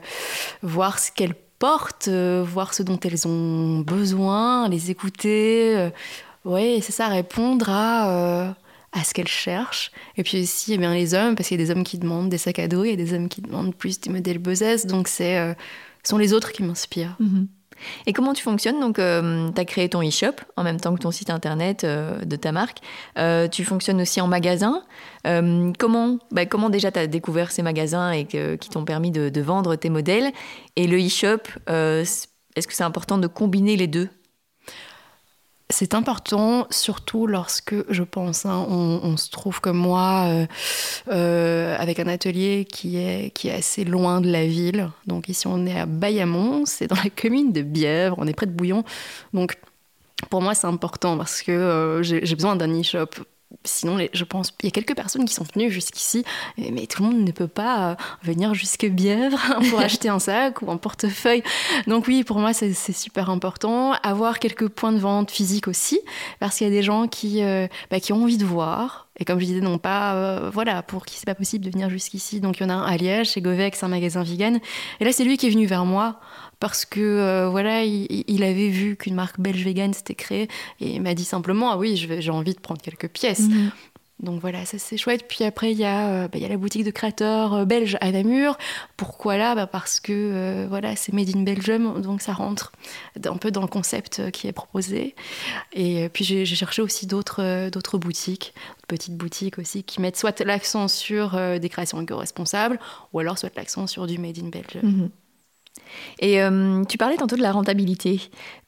[0.62, 5.75] voir ce qu'elles portent, euh, voir ce dont elles ont besoin, les écouter.
[5.77, 5.90] Euh,
[6.44, 8.55] oui, c'est ça, répondre à
[8.93, 9.91] à ce qu'elles cherchent.
[10.17, 12.29] Et puis aussi, eh bien, les hommes, parce qu'il y a des hommes qui demandent
[12.29, 14.87] des sacs à dos, il y a des hommes qui demandent plus des modèles Bezos.
[14.87, 15.55] Donc, c'est, euh,
[16.05, 17.17] ce sont les autres qui m'inspirent.
[17.19, 17.49] Mhm.
[18.07, 18.79] Et comment tu fonctionnes?
[18.79, 22.21] Donc, euh, tu as créé ton e-shop en même temps que ton site internet euh,
[22.25, 22.79] de ta marque.
[23.51, 24.83] tu fonctionnes aussi en magasin.
[25.25, 29.41] comment, bah, comment déjà tu as découvert ces magasins et qui t'ont permis de, de,
[29.41, 30.33] vendre tes modèles?
[30.77, 34.11] Et le e-shop, est-ce que c'est important de combiner les deux?
[35.73, 40.47] C'est important, surtout lorsque, je pense, hein, on, se trouve comme moi euh,
[41.09, 44.91] euh, avec un atelier qui est, qui assez loin de la ville.
[45.07, 48.47] Donc ici, on est à Bayamont, c'est dans la commune de Bièvre, on est près
[48.47, 48.85] de Bouillon.
[49.33, 49.57] Donc
[50.31, 53.09] pour moi, c'est important parce que euh, j'ai besoin d'un e-shop
[53.65, 56.25] sinon, je pense, il y a quelques personnes qui sont venues jusqu'ici,
[56.59, 60.62] mais tout le monde ne peut pas euh, venir jusque Bièvre pour acheter un sac
[60.62, 61.43] ou un portefeuille.
[61.87, 63.93] Donc oui, pour moi, c'est super important.
[64.03, 66.01] Avoir quelques points de vente physiques aussi,
[66.41, 69.09] parce qu'il y a des gens qui, euh, bah, qui ont envie de voir.
[69.18, 71.90] Et comme je disais, non pas, euh, voilà, pour qui c'est pas possible de venir
[71.90, 72.40] jusqu'ici.
[72.40, 74.59] Donc il y en a un à Liège, chez Govex, un magasin vegan.
[75.01, 76.18] Et là, c'est lui qui est venu vers moi
[76.61, 80.48] parce que euh, voilà, il, avait vu qu'une marque belge vegan s'était créée
[80.81, 83.48] et il m'a dit simplement ah oui, j'ai envie de prendre quelques pièces.
[83.48, 83.70] Mhm.
[84.20, 85.27] Donc voilà, ça c'est chouette.
[85.29, 88.12] Puis après, il y, euh, bah, y a la boutique de créateurs euh, belges à
[88.12, 88.57] Namur.
[88.96, 89.55] Pourquoi là?
[89.55, 92.72] Bah Parce que voilà, c'est Made in Belgium, donc ça rentre
[93.25, 95.16] un peu dans le concept qui est proposé.
[95.72, 98.55] Et puis j'ai cherché aussi d'autres d'autres boutiques,
[98.87, 102.79] petites boutiques aussi, qui mettent soit l'accent sur des créations éco-responsables,
[103.12, 104.83] ou alors soit l'accent sur du Made in Belgium.
[104.85, 105.11] Mhm.
[106.19, 108.21] Et euh, tu parlais tantôt de la rentabilité.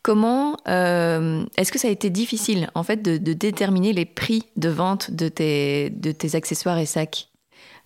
[0.03, 4.69] Comment euh, est-ce que ça a été difficile en fait de, déterminer les prix de
[4.69, 7.29] vente de tes, de tes accessoires et sacs?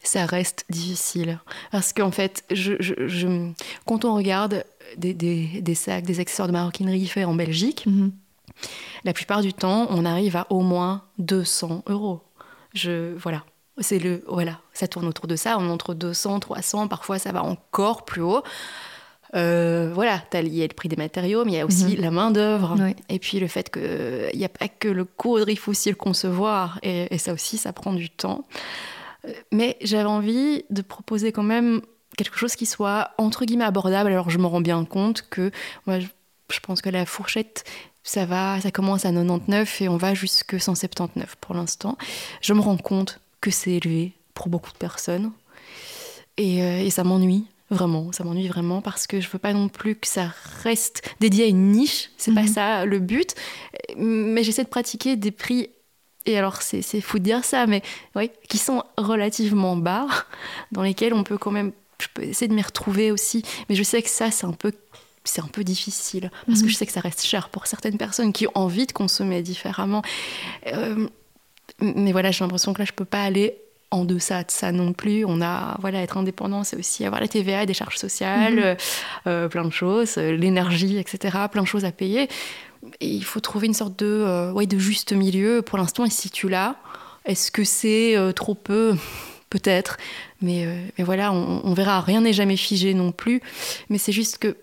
[0.02, 1.40] Ça reste difficile
[1.72, 3.50] parce qu'en fait, je, je,
[3.85, 4.64] quand on regarde
[4.96, 8.12] des, des, des, sacs, des accessoires de maroquinerie faits en Belgique, mhm.
[9.04, 12.20] la plupart du temps, on arrive à au moins 200 euros.
[12.74, 13.44] Je voilà.
[13.81, 17.44] C'est le voilà, ça tourne autour de ça, on entre 200, 300, parfois ça va
[17.44, 18.42] encore plus haut.
[19.34, 22.00] Euh, voilà, il y a le prix des matériaux, mais il y a aussi mhm.
[22.00, 22.76] la main-d'œuvre.
[23.08, 25.96] Et puis le fait qu'il n'y a pas que le coudre, il faut aussi le
[25.96, 26.78] concevoir.
[26.82, 28.44] Et, ça aussi, ça prend du temps.
[29.26, 31.80] Euh, mais j'avais envie de proposer quand même
[32.16, 34.10] quelque chose qui soit entre guillemets abordable.
[34.10, 35.50] Alors je me rends bien compte que
[35.86, 37.64] moi, je pense que la fourchette,
[38.02, 41.98] ça va, ça commence à 99 et on va jusque 179 pour l'instant.
[42.40, 45.32] Je me rends compte que c'est élevé pour beaucoup de personnes.
[46.38, 49.68] Et, euh, et ça m'ennuie Vraiment, ça m'ennuie vraiment parce que je veux pas non
[49.68, 52.11] plus que ça reste dédié à une niche.
[52.16, 52.48] C'est pas mhm.
[52.48, 53.35] ça le but.
[53.96, 55.68] Mais j'essaie de pratiquer des prix
[56.26, 57.83] et alors c'est fou de dire ça, mais
[58.14, 60.07] oui, qui sont relativement bas,
[60.72, 63.83] dans lesquels on peut quand même, je peux essayer de m'y retrouver aussi, mais je
[63.83, 64.72] sais que ça, c'est un peu
[65.24, 66.70] c'est un peu difficile parce que mhm.
[66.70, 70.02] je sais que ça reste cher pour certaines personnes qui ont envie de consommer différemment.
[70.68, 71.07] Euh,
[71.81, 73.59] mais voilà, j'ai l'impression que là, je peux pas aller
[73.90, 75.24] en deçà de ça non plus.
[75.24, 78.77] On a, voilà, être indépendant, c'est aussi avoir la TVA, des charges sociales, mhm.
[79.27, 82.29] euh, plein de choses, l'énergie, etc., plein de choses à payer.
[83.01, 85.62] Et il faut trouver une sorte de, euh, ouais, de juste milieu.
[85.62, 86.77] Pour l'instant, il se situe là.
[87.24, 88.96] Est-ce que c'est euh, trop peu?
[89.51, 89.96] Peut-être.
[90.42, 92.01] Mais, euh, mais, voilà, on, verra.
[92.01, 93.40] Rien n'est jamais figé non plus.
[93.88, 94.57] Mais c'est juste que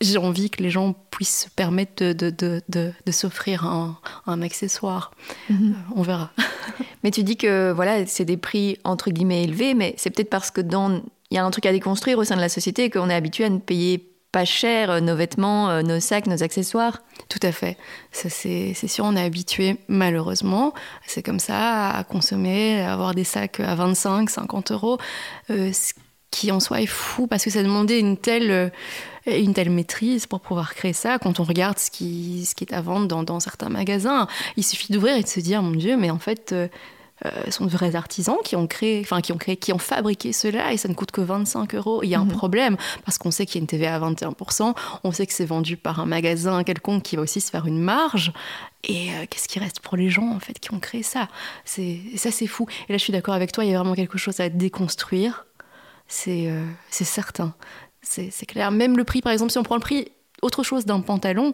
[0.00, 4.42] j'ai envie que les gens puissent se permettre de, de, de, de s'offrir un, un,
[4.42, 5.12] accessoire.
[5.50, 5.74] Mhm.
[5.96, 6.30] on verra.
[7.02, 10.50] mais tu dis que voilà, c'est des prix entre guillemets élevés, mais c'est peut-être parce
[10.50, 12.90] que dans il y a un truc à déconstruire au sein de la société et
[12.90, 16.42] qu'on est habitué à ne payer pas cher euh, nos vêtements, euh, nos sacs, nos
[16.42, 17.02] accessoires.
[17.28, 17.76] Tout à fait.
[18.12, 20.74] Ça, c'est, sûr, on est habitué, malheureusement.
[21.06, 24.98] C'est comme ça, à consommer, à avoir des sacs à 25, 50 euros.
[25.50, 25.92] Euh, ce
[26.30, 28.70] qui en soi est fou parce que ça demandait une telle,
[29.28, 31.18] une telle maîtrise pour pouvoir créer ça.
[31.18, 34.64] Quand on regarde ce qui, ce qui est à vendre dans, dans certains magasins, il
[34.64, 36.54] suffit d'ouvrir et de se dire, mon Dieu, mais en fait
[37.26, 40.32] euh, sont de vrais artisans qui ont créé, enfin qui ont créé, qui ont fabriqué
[40.32, 42.04] cela et ça ne coûte que 25 euros.
[42.04, 42.30] Il y a un mhm.
[42.30, 45.44] problème parce qu'on sait qu'il y a une TVA à 21%, on sait que c'est
[45.44, 48.32] vendu par un magasin quelconque qui va aussi se faire une marge.
[48.84, 51.26] Et euh, qu'est-ce qui reste pour les gens en fait qui ont créé ça?
[51.64, 52.66] C'est ça c'est fou.
[52.88, 55.46] Et là je suis d'accord avec toi, il y a vraiment quelque chose à déconstruire.
[56.06, 57.52] C'est euh, c'est certain.
[58.08, 58.70] C'est clair.
[58.70, 60.08] Même le prix, par exemple, si on prend le prix
[60.42, 61.52] autre chose d'un pantalon,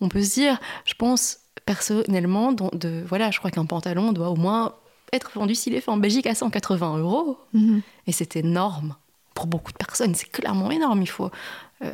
[0.00, 4.36] on peut se dire, je pense personnellement, de, voilà, je crois qu'un pantalon doit au
[4.36, 4.74] moins
[5.12, 7.38] être vendu s'il est fait en Belgique à 180 euros.
[7.52, 7.82] Mhm.
[8.06, 8.96] Et c'est énorme
[9.34, 10.14] pour beaucoup de personnes.
[10.14, 11.02] C'est clairement énorme.
[11.02, 11.30] Il faut.
[11.82, 11.90] Euh,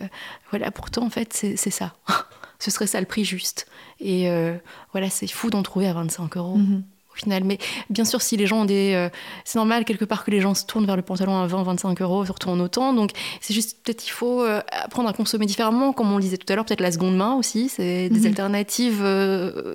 [0.51, 1.95] voilà, pourtant, en fait, c'est ça.
[2.59, 3.67] Ce serait ça le prix juste.
[4.01, 4.57] Et euh,
[4.93, 6.57] voilà, c'est fou d'en trouver à 25 euros.
[6.57, 6.85] Mhm.
[7.23, 8.93] Final, mais bien sûr, si les gens ont des.
[8.95, 9.09] Euh,
[9.45, 12.25] c'est normal quelque part que les gens se tournent vers le pantalon à 20-25 euros,
[12.25, 12.93] surtout en autant.
[12.93, 16.51] Donc, c'est juste peut-être il faut apprendre à consommer différemment, comme on le disait tout
[16.53, 17.69] à l'heure, peut-être la seconde main aussi.
[17.69, 18.27] C'est des mhm.
[18.27, 19.05] alternatives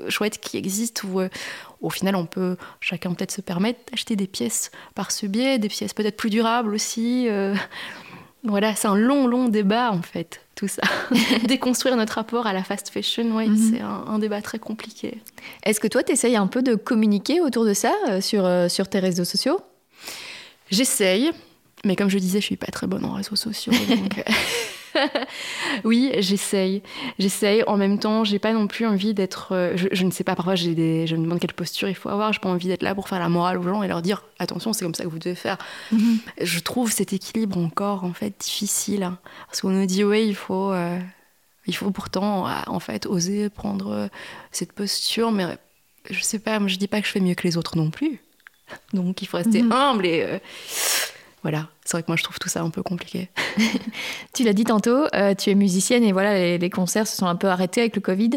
[0.10, 1.22] chouettes qui existent où
[1.86, 5.70] au final, on peut chacun peut-être se permettre d'acheter des pièces par ce biais, des
[5.70, 7.28] pièces peut-être plus durables aussi.
[7.30, 7.56] Euh.
[8.46, 10.84] Voilà, c'est un long, long débat en fait, tout ça.
[11.48, 13.58] Déconstruire notre rapport à la fast fashion, oui, mhm.
[13.58, 15.22] c'est un, débat très compliqué.
[15.64, 18.70] Est-ce que toi, tu essayes un peu de communiquer autour de ça euh, sur, euh,
[18.70, 19.60] sur tes réseaux sociaux?
[20.70, 21.32] J'essaye,
[21.84, 23.74] mais comme je disais, je suis pas très bonne en réseaux sociaux.
[23.90, 24.24] donc...
[25.84, 26.82] oui, j'essaye.
[27.20, 27.64] J'essaye.
[27.68, 29.54] En même temps, j'ai pas non plus envie d'être.
[29.54, 32.10] Euh, je, ne sais pas, parfois, j'ai des, je me demande quelle posture il faut
[32.10, 32.34] avoir.
[32.34, 34.74] J'ai pas envie d'être là pour faire la morale aux gens et leur dire attention,
[34.74, 35.58] c'est comme ça que vous devez faire.
[35.92, 36.20] Mhm.
[36.42, 39.04] Je trouve cet équilibre encore, en fait, difficile.
[39.04, 39.18] Hein.
[39.48, 40.72] parce qu'on nous dit, oui, il faut.
[40.72, 41.00] Euh,
[41.68, 44.08] il faut pourtant, euh, en fait, oser prendre
[44.52, 45.58] cette posture, mais
[46.12, 48.20] je sais pas, je dis pas que je fais mieux que les autres non plus.
[48.94, 49.72] Donc, il faut rester mhm.
[49.72, 50.40] humble et
[51.42, 53.30] voilà, c'est vrai que moi je trouve tout ça un peu compliqué.
[54.34, 57.28] tu l'as dit tantôt, euh, tu es musicienne et voilà, les, les, concerts se sont
[57.28, 58.32] un peu arrêtés avec le Covid.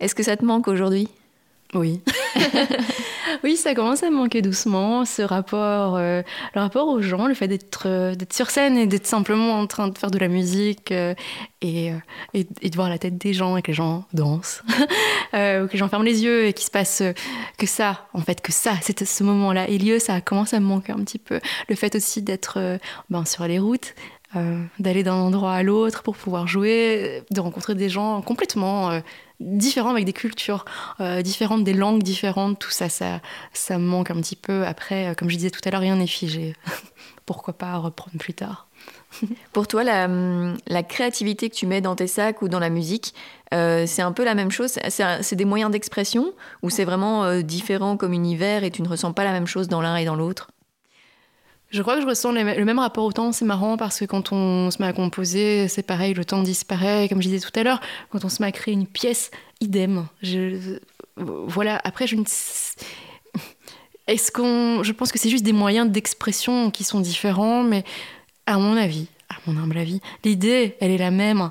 [0.00, 1.08] Est-ce que ça te manque aujourd'hui?
[1.74, 2.02] Oui.
[3.44, 6.22] oui, ça commence à me manquer doucement, ce rapport, euh,
[6.54, 9.66] le rapport aux gens, le fait d'être euh, d'être sur scène et d'être simplement en
[9.66, 11.14] train de faire de la musique et,
[11.62, 11.92] et,
[12.34, 15.78] et, de voir la tête des gens et que les gens dansent, ou que les
[15.78, 17.02] gens ferment les yeux et qu'il se passe
[17.56, 20.66] que ça, en fait, que ça, c'est ce moment-là et lieu, ça commence à me
[20.66, 21.40] manquer un petit peu.
[21.68, 23.94] Le fait aussi d'être ben, sur les routes,
[24.34, 29.00] euh, d'aller d'un endroit à l'autre pour pouvoir jouer, de rencontrer des gens complètement euh,
[29.42, 30.64] différents avec des cultures
[31.00, 33.20] euh, différentes, des langues différentes, tout ça, ça,
[33.52, 34.64] ça me manque un petit peu.
[34.66, 36.54] Après, comme je disais tout à l'heure, rien n'est figé.
[37.26, 38.68] Pourquoi pas reprendre plus tard?
[39.52, 40.08] Pour toi, la,
[40.66, 43.14] la, créativité que tu mets dans tes sacs ou dans la musique,
[43.52, 44.78] c'est un peu la même chose?
[44.88, 49.24] C'est des moyens d'expression ou c'est vraiment différent comme univers et tu ne ressens pas
[49.24, 50.51] la même chose dans l'un et dans l'autre?
[51.72, 53.32] Je crois que je ressens le même rapport au temps.
[53.32, 57.08] C'est marrant parce que quand on se met à composer, c'est pareil, le temps disparaît.
[57.08, 57.80] Comme je disais tout à l'heure,
[58.10, 59.30] quand on se met à créer une pièce,
[59.60, 60.06] idem.
[60.22, 60.78] Je,
[61.16, 61.80] voilà.
[61.84, 62.24] Après, je ne.
[64.06, 64.82] Est-ce qu'on.
[64.82, 67.84] Je pense que c'est juste des moyens d'expression qui sont différents, mais
[68.46, 71.50] à mon avis, à mon humble avis, l'idée, elle est la même.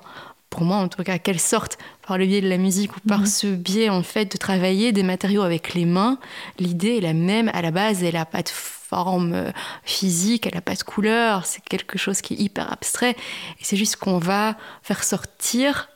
[0.51, 3.21] Pour moi, en tout cas, qu'elle sorte par le biais de la musique ou par
[3.21, 3.25] mhm.
[3.25, 6.19] ce biais, en fait, de travailler des matériaux avec les mains,
[6.59, 7.49] l'idée est la même.
[7.53, 8.49] À la base, elle n'a pas de
[8.91, 9.51] forme euh,
[9.83, 13.15] physique, elle n'a pas de couleur, c'est quelque chose qui est hyper abstrait.
[13.59, 15.89] Et c'est juste qu'on va faire sortir,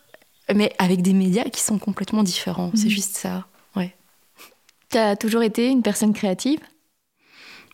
[0.53, 2.71] mais avec des médias qui sont complètement différents.
[2.73, 2.91] C'est mhm.
[2.91, 3.93] juste ça, ouais.
[4.89, 6.60] Tu as toujours été une personne créative?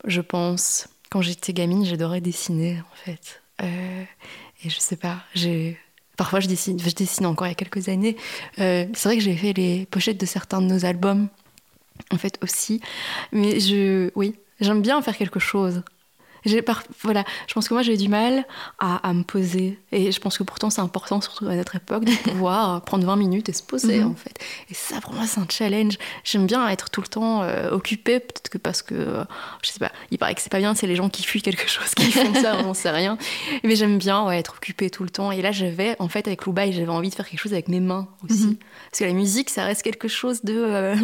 [0.06, 0.88] Je pense.
[1.12, 3.42] Quand j'étais gamine, j'adorais dessiner, en fait.
[3.62, 4.04] Euh,
[4.64, 5.78] et je sais pas, j'ai...
[6.18, 8.16] Parfois, je dessine, je dessine encore il y a quelques années.
[8.60, 11.30] Euh, c'est vrai que j'ai fait les pochettes de certains de nos albums
[12.10, 12.82] en fait aussi.
[13.32, 15.82] Mais je, oui, j'aime bien faire quelque chose.
[17.04, 18.46] voilà, je pense que moi j'ai du mal
[18.80, 19.80] à, me poser.
[19.92, 23.16] Et je pense que pourtant c'est important, surtout à notre époque, de pouvoir prendre 20
[23.16, 24.12] minutes et se poser mhm.
[24.12, 24.40] en fait.
[24.70, 25.98] Et ça pour moi c'est un challenge.
[26.24, 29.24] J'aime bien être tout le temps euh, occupée, peut-être que parce que, euh,
[29.62, 31.68] je sais pas, il paraît que c'est pas bien, c'est les gens qui fuient quelque
[31.68, 33.18] chose qui font ça, on sait rien.
[33.64, 35.32] Mais j'aime bien ouais, être occupée tout le temps.
[35.32, 37.80] Et là j'avais, en fait avec Loubaï, j'avais envie de faire quelque chose avec mes
[37.80, 38.48] mains aussi.
[38.48, 38.58] Mhm.
[38.90, 40.56] Parce que la musique ça reste quelque chose de...
[40.56, 40.96] Euh,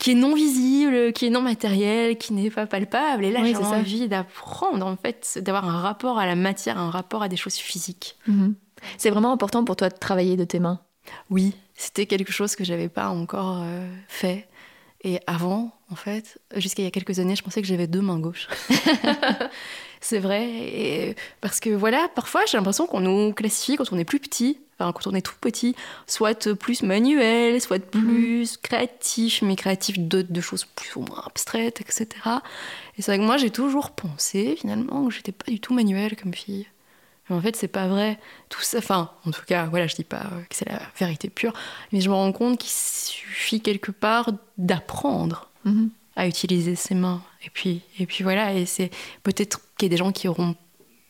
[0.00, 3.22] qui est non visible, qui est non matériel, qui n'est pas palpable.
[3.24, 7.22] Et là, j'ai envie d'apprendre, en fait, d'avoir un rapport à la matière, un rapport
[7.22, 8.16] à des choses physiques.
[8.26, 8.54] Mhm.
[8.96, 10.80] C'est vraiment important pour toi de travailler de tes mains
[11.28, 14.48] Oui, c'était quelque chose que j'avais pas encore euh, fait.
[15.04, 18.00] Et avant, en fait, jusqu'à il y a quelques années, je pensais que j'avais deux
[18.00, 18.48] mains gauches.
[20.00, 20.48] c'est vrai.
[20.48, 24.60] Et parce que voilà, parfois, j'ai l'impression qu'on nous classifie quand on est plus petit
[24.80, 25.74] quand on est tout petit,
[26.06, 28.02] soit plus manuel, soit mhm.
[28.02, 32.06] plus créatif, mais créatif de, de, choses plus ou moins abstraites, etc.
[32.96, 36.16] Et c'est vrai que moi, j'ai toujours pensé finalement que j'étais pas du tout manuel
[36.16, 36.66] comme fille.
[37.28, 38.18] Mais en fait, c'est pas vrai.
[38.48, 41.52] Tout ça, enfin, en tout cas, voilà, je dis pas que c'est la vérité pure,
[41.92, 45.48] mais je me rends compte qu'il suffit quelque part d'apprendre.
[45.64, 45.90] Mhm.
[46.16, 47.22] à utiliser ses mains.
[47.44, 48.90] Et puis, et puis voilà, et c'est
[49.22, 50.56] peut-être qu'il y a des gens qui auront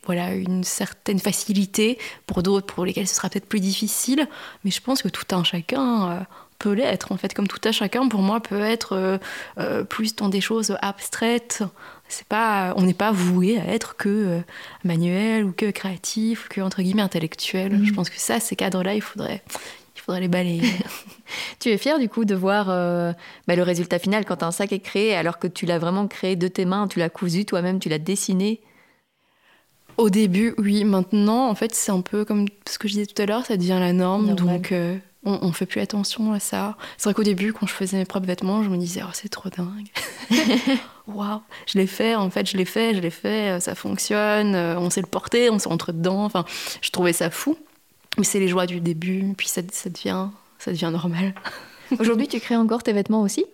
[0.05, 4.27] voilà, une certaine facilité, pour d'autres pour lesquels ce sera peut-être plus difficile,
[4.65, 6.21] mais je pense que tout un chacun euh,
[6.59, 9.19] peut l'être en fait, comme tout un chacun pour moi peut être euh,
[9.59, 11.63] euh, plus dans des choses abstraites.
[12.09, 14.41] C'est pas, on n'est pas voué à être que
[14.83, 17.79] manuel ou que créatif ou que entre guillemets intellectuel.
[17.79, 17.85] Mm.
[17.85, 19.43] Je pense que ça, ces cadres-là, il faudrait,
[19.95, 20.73] il faudrait les balayer.
[21.61, 24.81] tu es fier du coup de voir bah, le résultat final quand un sac est
[24.81, 27.89] créé, alors que tu l'as vraiment créé de tes mains, tu l'as cousu toi-même, tu
[27.89, 28.61] l'as dessiné?
[30.01, 30.85] Au début, oui.
[30.85, 33.59] Maintenant, en fait, c'est un peu comme ce que je disais tout à l'heure, ça
[33.59, 34.35] devient la norme.
[34.35, 36.79] Donc, euh, on, ne fait plus attention à ça.
[36.97, 39.29] C'est vrai qu'au début, quand je faisais mes propres vêtements, je me disais, oh, c'est
[39.29, 39.89] trop dingue.
[41.07, 44.55] Waouh, je l'ai fait, en fait, je l'ai fait, je l'ai fait, euh, ça fonctionne,
[44.55, 46.25] euh, on sait le porter, on s'est rentre dedans.
[46.25, 46.47] Enfin,
[46.81, 47.59] je trouvais ça fou.
[48.17, 51.35] Mais c'est les joies du début, puis ça, ça, devient, ça devient normal.
[51.99, 53.45] Aujourd'hui, tu crées encore tes vêtements aussi?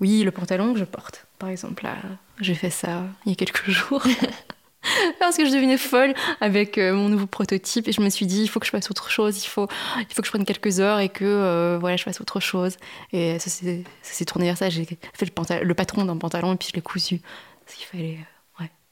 [0.00, 1.82] Oui, le pantalon que je porte, par exemple.
[1.82, 1.96] Là,
[2.40, 4.04] j'ai fait ça il y a quelques jours.
[5.18, 8.42] parce que je devenais folle avec euh, mon nouveau prototype et je me suis dit
[8.42, 9.68] il faut que je fasse autre chose, il faut,
[9.98, 12.76] il faut que je prenne quelques heures et que euh, voilà, je fasse autre chose.
[13.12, 14.68] Et ça s'est tourné vers ça.
[14.70, 17.20] J'ai fait le, le patron d'un pantalon et puis je l'ai cousu.
[17.64, 18.35] Parce qu'il fallait euh,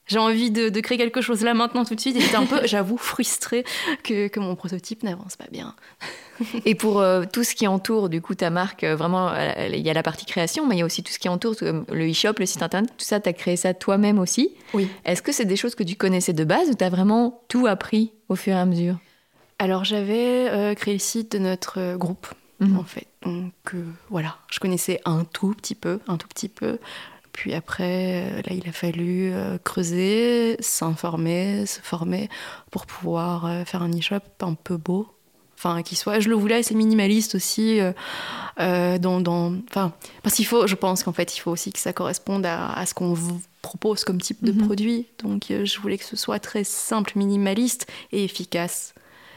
[0.06, 2.16] j'ai envie de, créer quelque chose là maintenant tout de suite.
[2.16, 3.64] Et j'étais un peu, j'avoue, frustrée
[4.02, 5.74] que, que, mon prototype n'avance pas bien.
[6.64, 9.32] et pour euh, tout ce qui entoure du coup ta marque, euh, vraiment,
[9.70, 11.54] il y a la partie création, mais il y a aussi tout ce qui entoure,
[11.60, 14.50] le e-shop, le site internet, tout ça, tu as créé ça toi-même aussi.
[14.74, 14.88] Oui.
[15.04, 17.66] Est-ce que c'est des choses que tu connaissais de base ou tu as vraiment tout
[17.66, 18.98] appris au fur et à mesure?
[19.58, 22.26] Alors j'avais euh, créé le site de notre groupe.
[22.60, 22.78] Mhm.
[22.78, 23.74] En fait, donc
[24.10, 26.78] voilà, je connaissais un tout petit peu, un tout petit peu.
[27.34, 32.30] Puis après, euh, là, il a fallu euh, creuser, s'informer, se former
[32.70, 35.08] pour pouvoir euh, faire un e-shop un peu beau.
[35.56, 36.20] Enfin, qui soit.
[36.20, 37.80] Je le voulais assez minimaliste aussi.
[38.58, 39.92] dans, dans, enfin,
[40.22, 42.92] parce qu'il faut, je pense qu'en fait, il faut aussi que ça corresponde à, ce
[42.92, 43.16] qu'on
[43.62, 44.66] propose comme type de mhm.
[44.66, 45.06] produit.
[45.22, 48.94] Donc, je voulais que ce soit très simple, minimaliste et efficace.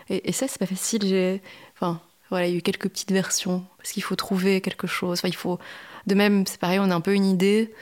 [0.10, 1.04] Et, ça, c'est pas facile.
[1.04, 1.42] J'ai,
[1.76, 5.20] enfin, voilà, il y a eu quelques petites versions parce qu'il faut trouver quelque chose.
[5.20, 5.60] Enfin, il faut
[6.08, 7.74] de même, c'est pareil, on a un peu une idée.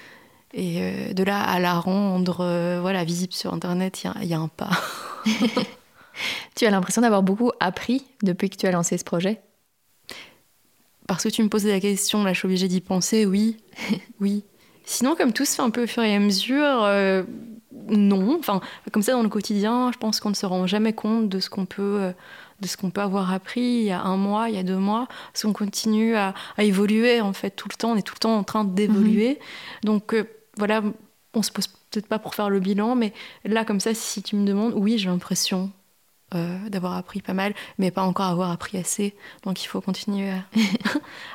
[0.54, 4.40] Et euh, de là à la rendre euh, voilà, visible sur Internet, il y, a
[4.40, 4.72] un pas.
[6.56, 9.42] tu as l'impression d'avoir beaucoup appris depuis que tu as lancé ce projet?
[11.08, 13.58] Parce que tu me posais la question, là je suis obligée d'y penser, oui.
[14.20, 14.44] oui.
[14.86, 17.24] Sinon, comme tout se fait un peu au fur et à mesure, euh,
[17.88, 18.38] non.
[18.40, 18.62] Enfin,
[18.92, 21.50] comme ça dans le quotidien, je pense qu'on ne se rend jamais compte de ce
[21.50, 22.14] qu'on peut
[22.62, 24.78] de ce qu'on peut avoir appris il y a un mois, il y a deux
[24.78, 28.20] mois, parce qu'on continue à, évoluer en fait tout le temps, on est tout le
[28.20, 29.30] temps en train d'évoluer.
[29.30, 29.36] Mhm.
[29.84, 30.24] Donc euh,
[30.58, 30.82] voilà,
[31.34, 34.36] on se pose peut-être pas pour faire le bilan, mais là comme ça, si tu
[34.36, 35.72] me demandes, oui, j'ai l'impression
[36.34, 39.14] euh, d'avoir appris pas mal, mais pas encore avoir appris assez.
[39.44, 40.32] Donc il faut continuer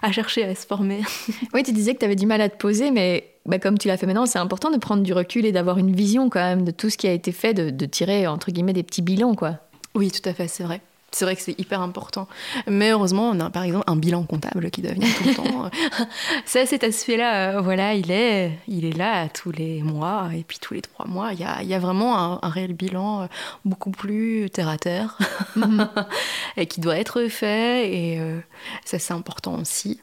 [0.02, 1.02] à, chercher à se former.
[1.54, 3.88] oui, tu disais que tu avais du mal à te poser, mais bah, comme tu
[3.88, 6.64] l'as fait maintenant, c'est important de prendre du recul et d'avoir une vision quand même
[6.64, 9.34] de tout ce qui a été fait, de, de tirer entre guillemets des petits bilans,
[9.34, 9.58] quoi.
[9.94, 10.80] Oui, tout à fait, c'est vrai.
[11.12, 12.28] C'est vrai que c'est hyper important.
[12.68, 15.70] Mais heureusement, on a par exemple un bilan comptable qui doit venir tout le temps.
[16.46, 20.58] Ça, cet aspect-là, euh, voilà, il est, il est là tous les mois et puis
[20.60, 21.32] tous les trois mois.
[21.32, 23.26] Il y a, il y a vraiment un, réel bilan euh,
[23.64, 25.18] beaucoup plus terre à terre
[25.56, 25.88] mhm.
[26.56, 27.92] et qui doit être fait.
[27.92, 28.38] Et euh,
[28.84, 30.00] ça, c'est important aussi.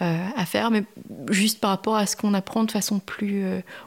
[0.00, 0.82] à faire, mais
[1.30, 3.44] juste par rapport à ce qu'on apprend de façon plus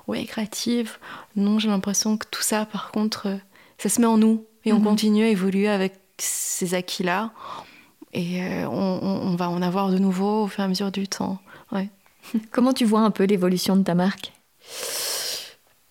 [0.07, 0.97] ouais, créative,
[1.35, 3.37] non, j'ai l'impression que tout ça, par contre,
[3.77, 4.85] ça se met en nous et on mhm.
[4.85, 7.31] continue à évoluer avec ces acquis-là.
[8.13, 11.39] Et euh, on, va en avoir de nouveau au fur et à mesure du temps.
[11.71, 11.89] Ouais.
[12.51, 14.31] Comment tu vois un peu l'évolution de ta marque?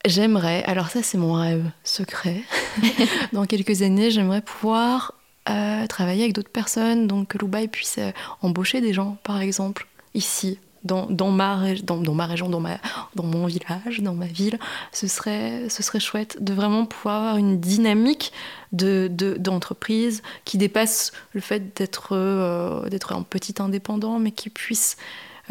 [0.07, 2.43] J'aimerais, alors ça c'est mon rêve secret,
[3.33, 5.15] dans quelques années j'aimerais pouvoir
[5.49, 8.11] euh, travailler avec d'autres personnes, donc que Lubai puisse euh,
[8.43, 12.79] embaucher des gens par exemple, ici, dans, dans, ma, dans, dans, ma région, dans, ma,
[13.15, 14.59] dans mon village, dans ma ville,
[14.93, 18.33] ce serait, ce serait chouette de vraiment pouvoir avoir une dynamique
[18.73, 24.51] d'entreprise de, de, qui dépasse le fait d'être euh, d'être un petit indépendant, mais qui
[24.51, 24.97] puisse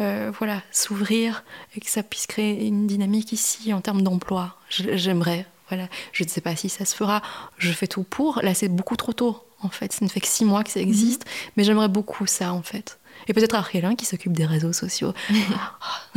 [0.00, 1.44] euh, voilà, s'ouvrir
[1.76, 4.56] et que ça puisse créer une dynamique ici en termes d'emploi.
[4.68, 5.46] J'aimerais.
[5.68, 5.88] Voilà.
[6.12, 7.22] Je ne sais pas si ça se fera.
[7.58, 8.40] Je fais tout pour.
[8.42, 9.92] Là, c'est beaucoup trop tôt, en fait.
[9.92, 11.24] Ça ne fait que six mois que ça existe.
[11.24, 11.50] Mhm.
[11.56, 12.98] Mais j'aimerais beaucoup ça, en fait.
[13.28, 15.12] Et peut-être Arielin qui s'occupe des réseaux sociaux.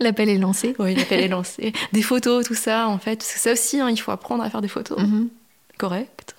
[0.00, 0.74] l'appel est lancé.
[0.78, 1.72] Oui, l'appel est lancé.
[1.92, 3.16] Des photos, tout ça, en fait.
[3.16, 4.98] Parce que ça aussi, hein, il faut apprendre à faire des photos.
[4.98, 5.28] Mhm.
[5.78, 6.36] Correct.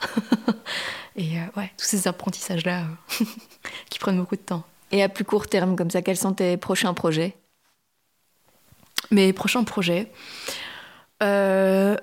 [1.15, 3.25] Et euh, ouais, tous ces apprentissages-là euh,
[3.89, 4.63] qui prennent beaucoup de temps.
[4.91, 7.35] Et à plus court terme, comme ça, quels sont tes prochains projets?
[9.11, 10.11] Mes prochains projets,
[11.23, 11.95] euh,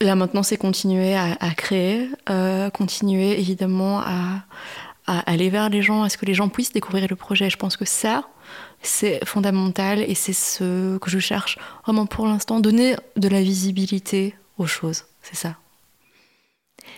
[0.00, 4.44] là maintenant, c'est continuer à, créer, euh, continuer évidemment à,
[5.06, 7.50] aller vers les gens, à ce que les gens puissent découvrir le projet.
[7.50, 8.28] Je pense que ça,
[8.82, 14.34] c'est fondamental et c'est ce que je cherche vraiment pour l'instant, donner de la visibilité
[14.58, 15.04] aux choses.
[15.22, 15.56] C'est ça.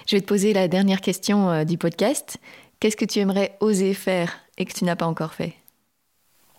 [0.06, 2.38] Je vais te poser la dernière question euh, du podcast.
[2.80, 5.54] Qu'est-ce que tu aimerais oser faire et que tu n'as pas encore fait?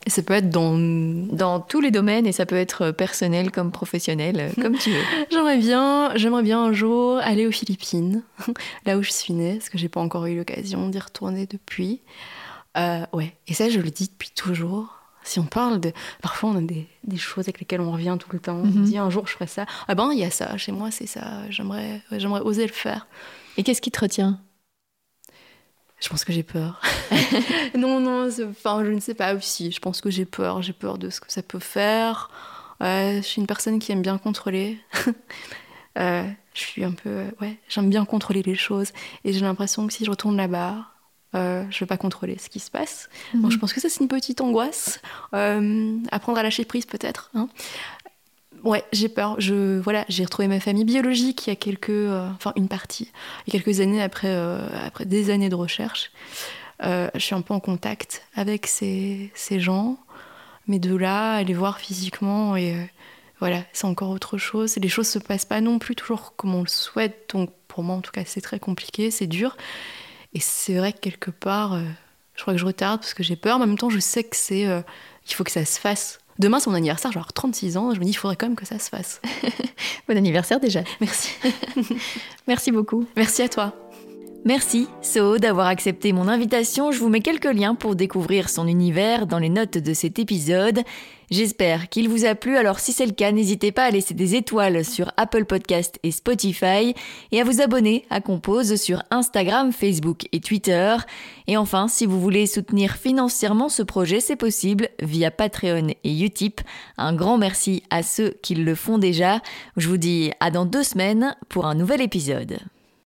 [0.08, 0.78] Ça peut être dans...
[0.78, 5.02] Dans tous les domaines et ça peut être personnel comme professionnel, euh, comme tu veux.
[5.32, 8.24] j'aimerais bien, j'aimerais bien un jour aller aux Philippines,
[8.86, 12.02] là où je suis née, parce que j'ai pas encore eu l'occasion d'y retourner depuis.
[12.78, 15.00] Euh, ouais, et ça je le dis depuis toujours.
[15.24, 15.92] Si on parle de...
[16.22, 18.58] Parfois on a des, des choses avec lesquelles on revient tout le temps.
[18.58, 18.84] On mhm.
[18.84, 19.66] dit un jour je ferai ça.
[19.88, 21.50] Ah ben il y a ça, chez moi c'est ça.
[21.50, 23.08] J'aimerais, j'aimerais oser le faire.
[23.58, 24.40] Et qu'est-ce qui te retient?
[26.06, 26.80] Je pense que j'ai peur.
[27.76, 29.72] non, non, enfin, je ne sais pas aussi.
[29.72, 30.62] Je pense que j'ai peur.
[30.62, 32.30] J'ai peur de ce que ça peut faire.
[32.80, 34.78] je suis une personne qui aime bien contrôler.
[35.98, 37.24] Euh, je suis un peu.
[37.40, 38.92] Ouais, j'aime bien contrôler les choses.
[39.24, 40.88] Et j'ai l'impression que si je retourne là-bas,
[41.36, 43.10] euh, je ne vais pas contrôler ce qui se passe.
[43.34, 43.50] Mhm.
[43.50, 45.00] je pense que ça, c'est une petite angoisse.
[45.34, 47.32] Euh, apprendre à lâcher prise, peut-être.
[47.34, 47.48] Hein.
[48.64, 49.36] Ouais, j'ai peur.
[49.40, 53.12] Je voilà, j'ai retrouvé ma famille biologique il y a quelques, euh, enfin une partie,
[53.46, 56.12] il y a quelques années après euh, après des années de recherche.
[56.84, 59.98] Euh, je suis un peu en contact avec ces, ces gens,
[60.68, 62.76] mais de là à les voir physiquement et
[63.40, 64.76] voilà, c'est encore autre chose.
[64.78, 67.96] Les choses se passent pas non plus toujours comme on le souhaite, donc pour moi
[67.96, 69.58] en tout cas c'est très compliqué, c'est dur.
[70.34, 71.80] Et c'est vrai que quelque part,
[72.36, 74.24] je crois que je retarde parce que j'ai peur, mais en même temps je sais
[74.24, 77.94] que c'est, il faut que ça se fasse Demain, c'est mon anniversaire, avoir 36 ans.
[77.94, 79.22] Je me dis, il faudrait quand même que ça se fasse.
[80.08, 80.84] bon anniversaire déjà.
[81.00, 81.30] Merci.
[82.48, 83.06] Merci beaucoup.
[83.16, 83.74] Merci à toi.
[84.44, 86.92] Merci, So, d'avoir accepté mon invitation.
[86.92, 90.82] Je vous mets quelques liens pour découvrir son univers dans les notes de cet épisode.
[91.32, 94.36] J'espère qu'il vous a plu, alors si c'est le cas, n'hésitez pas à laisser des
[94.36, 96.94] étoiles sur Apple Podcast et Spotify
[97.32, 100.96] et à vous abonner à Compose sur Instagram, Facebook et Twitter.
[101.48, 106.62] Et enfin, si vous voulez soutenir financièrement ce projet, c'est possible via Patreon et Utip.
[106.98, 109.42] Un grand merci à ceux qui le font déjà.
[109.78, 112.60] Je vous dis à dans deux semaines pour un nouvel épisode.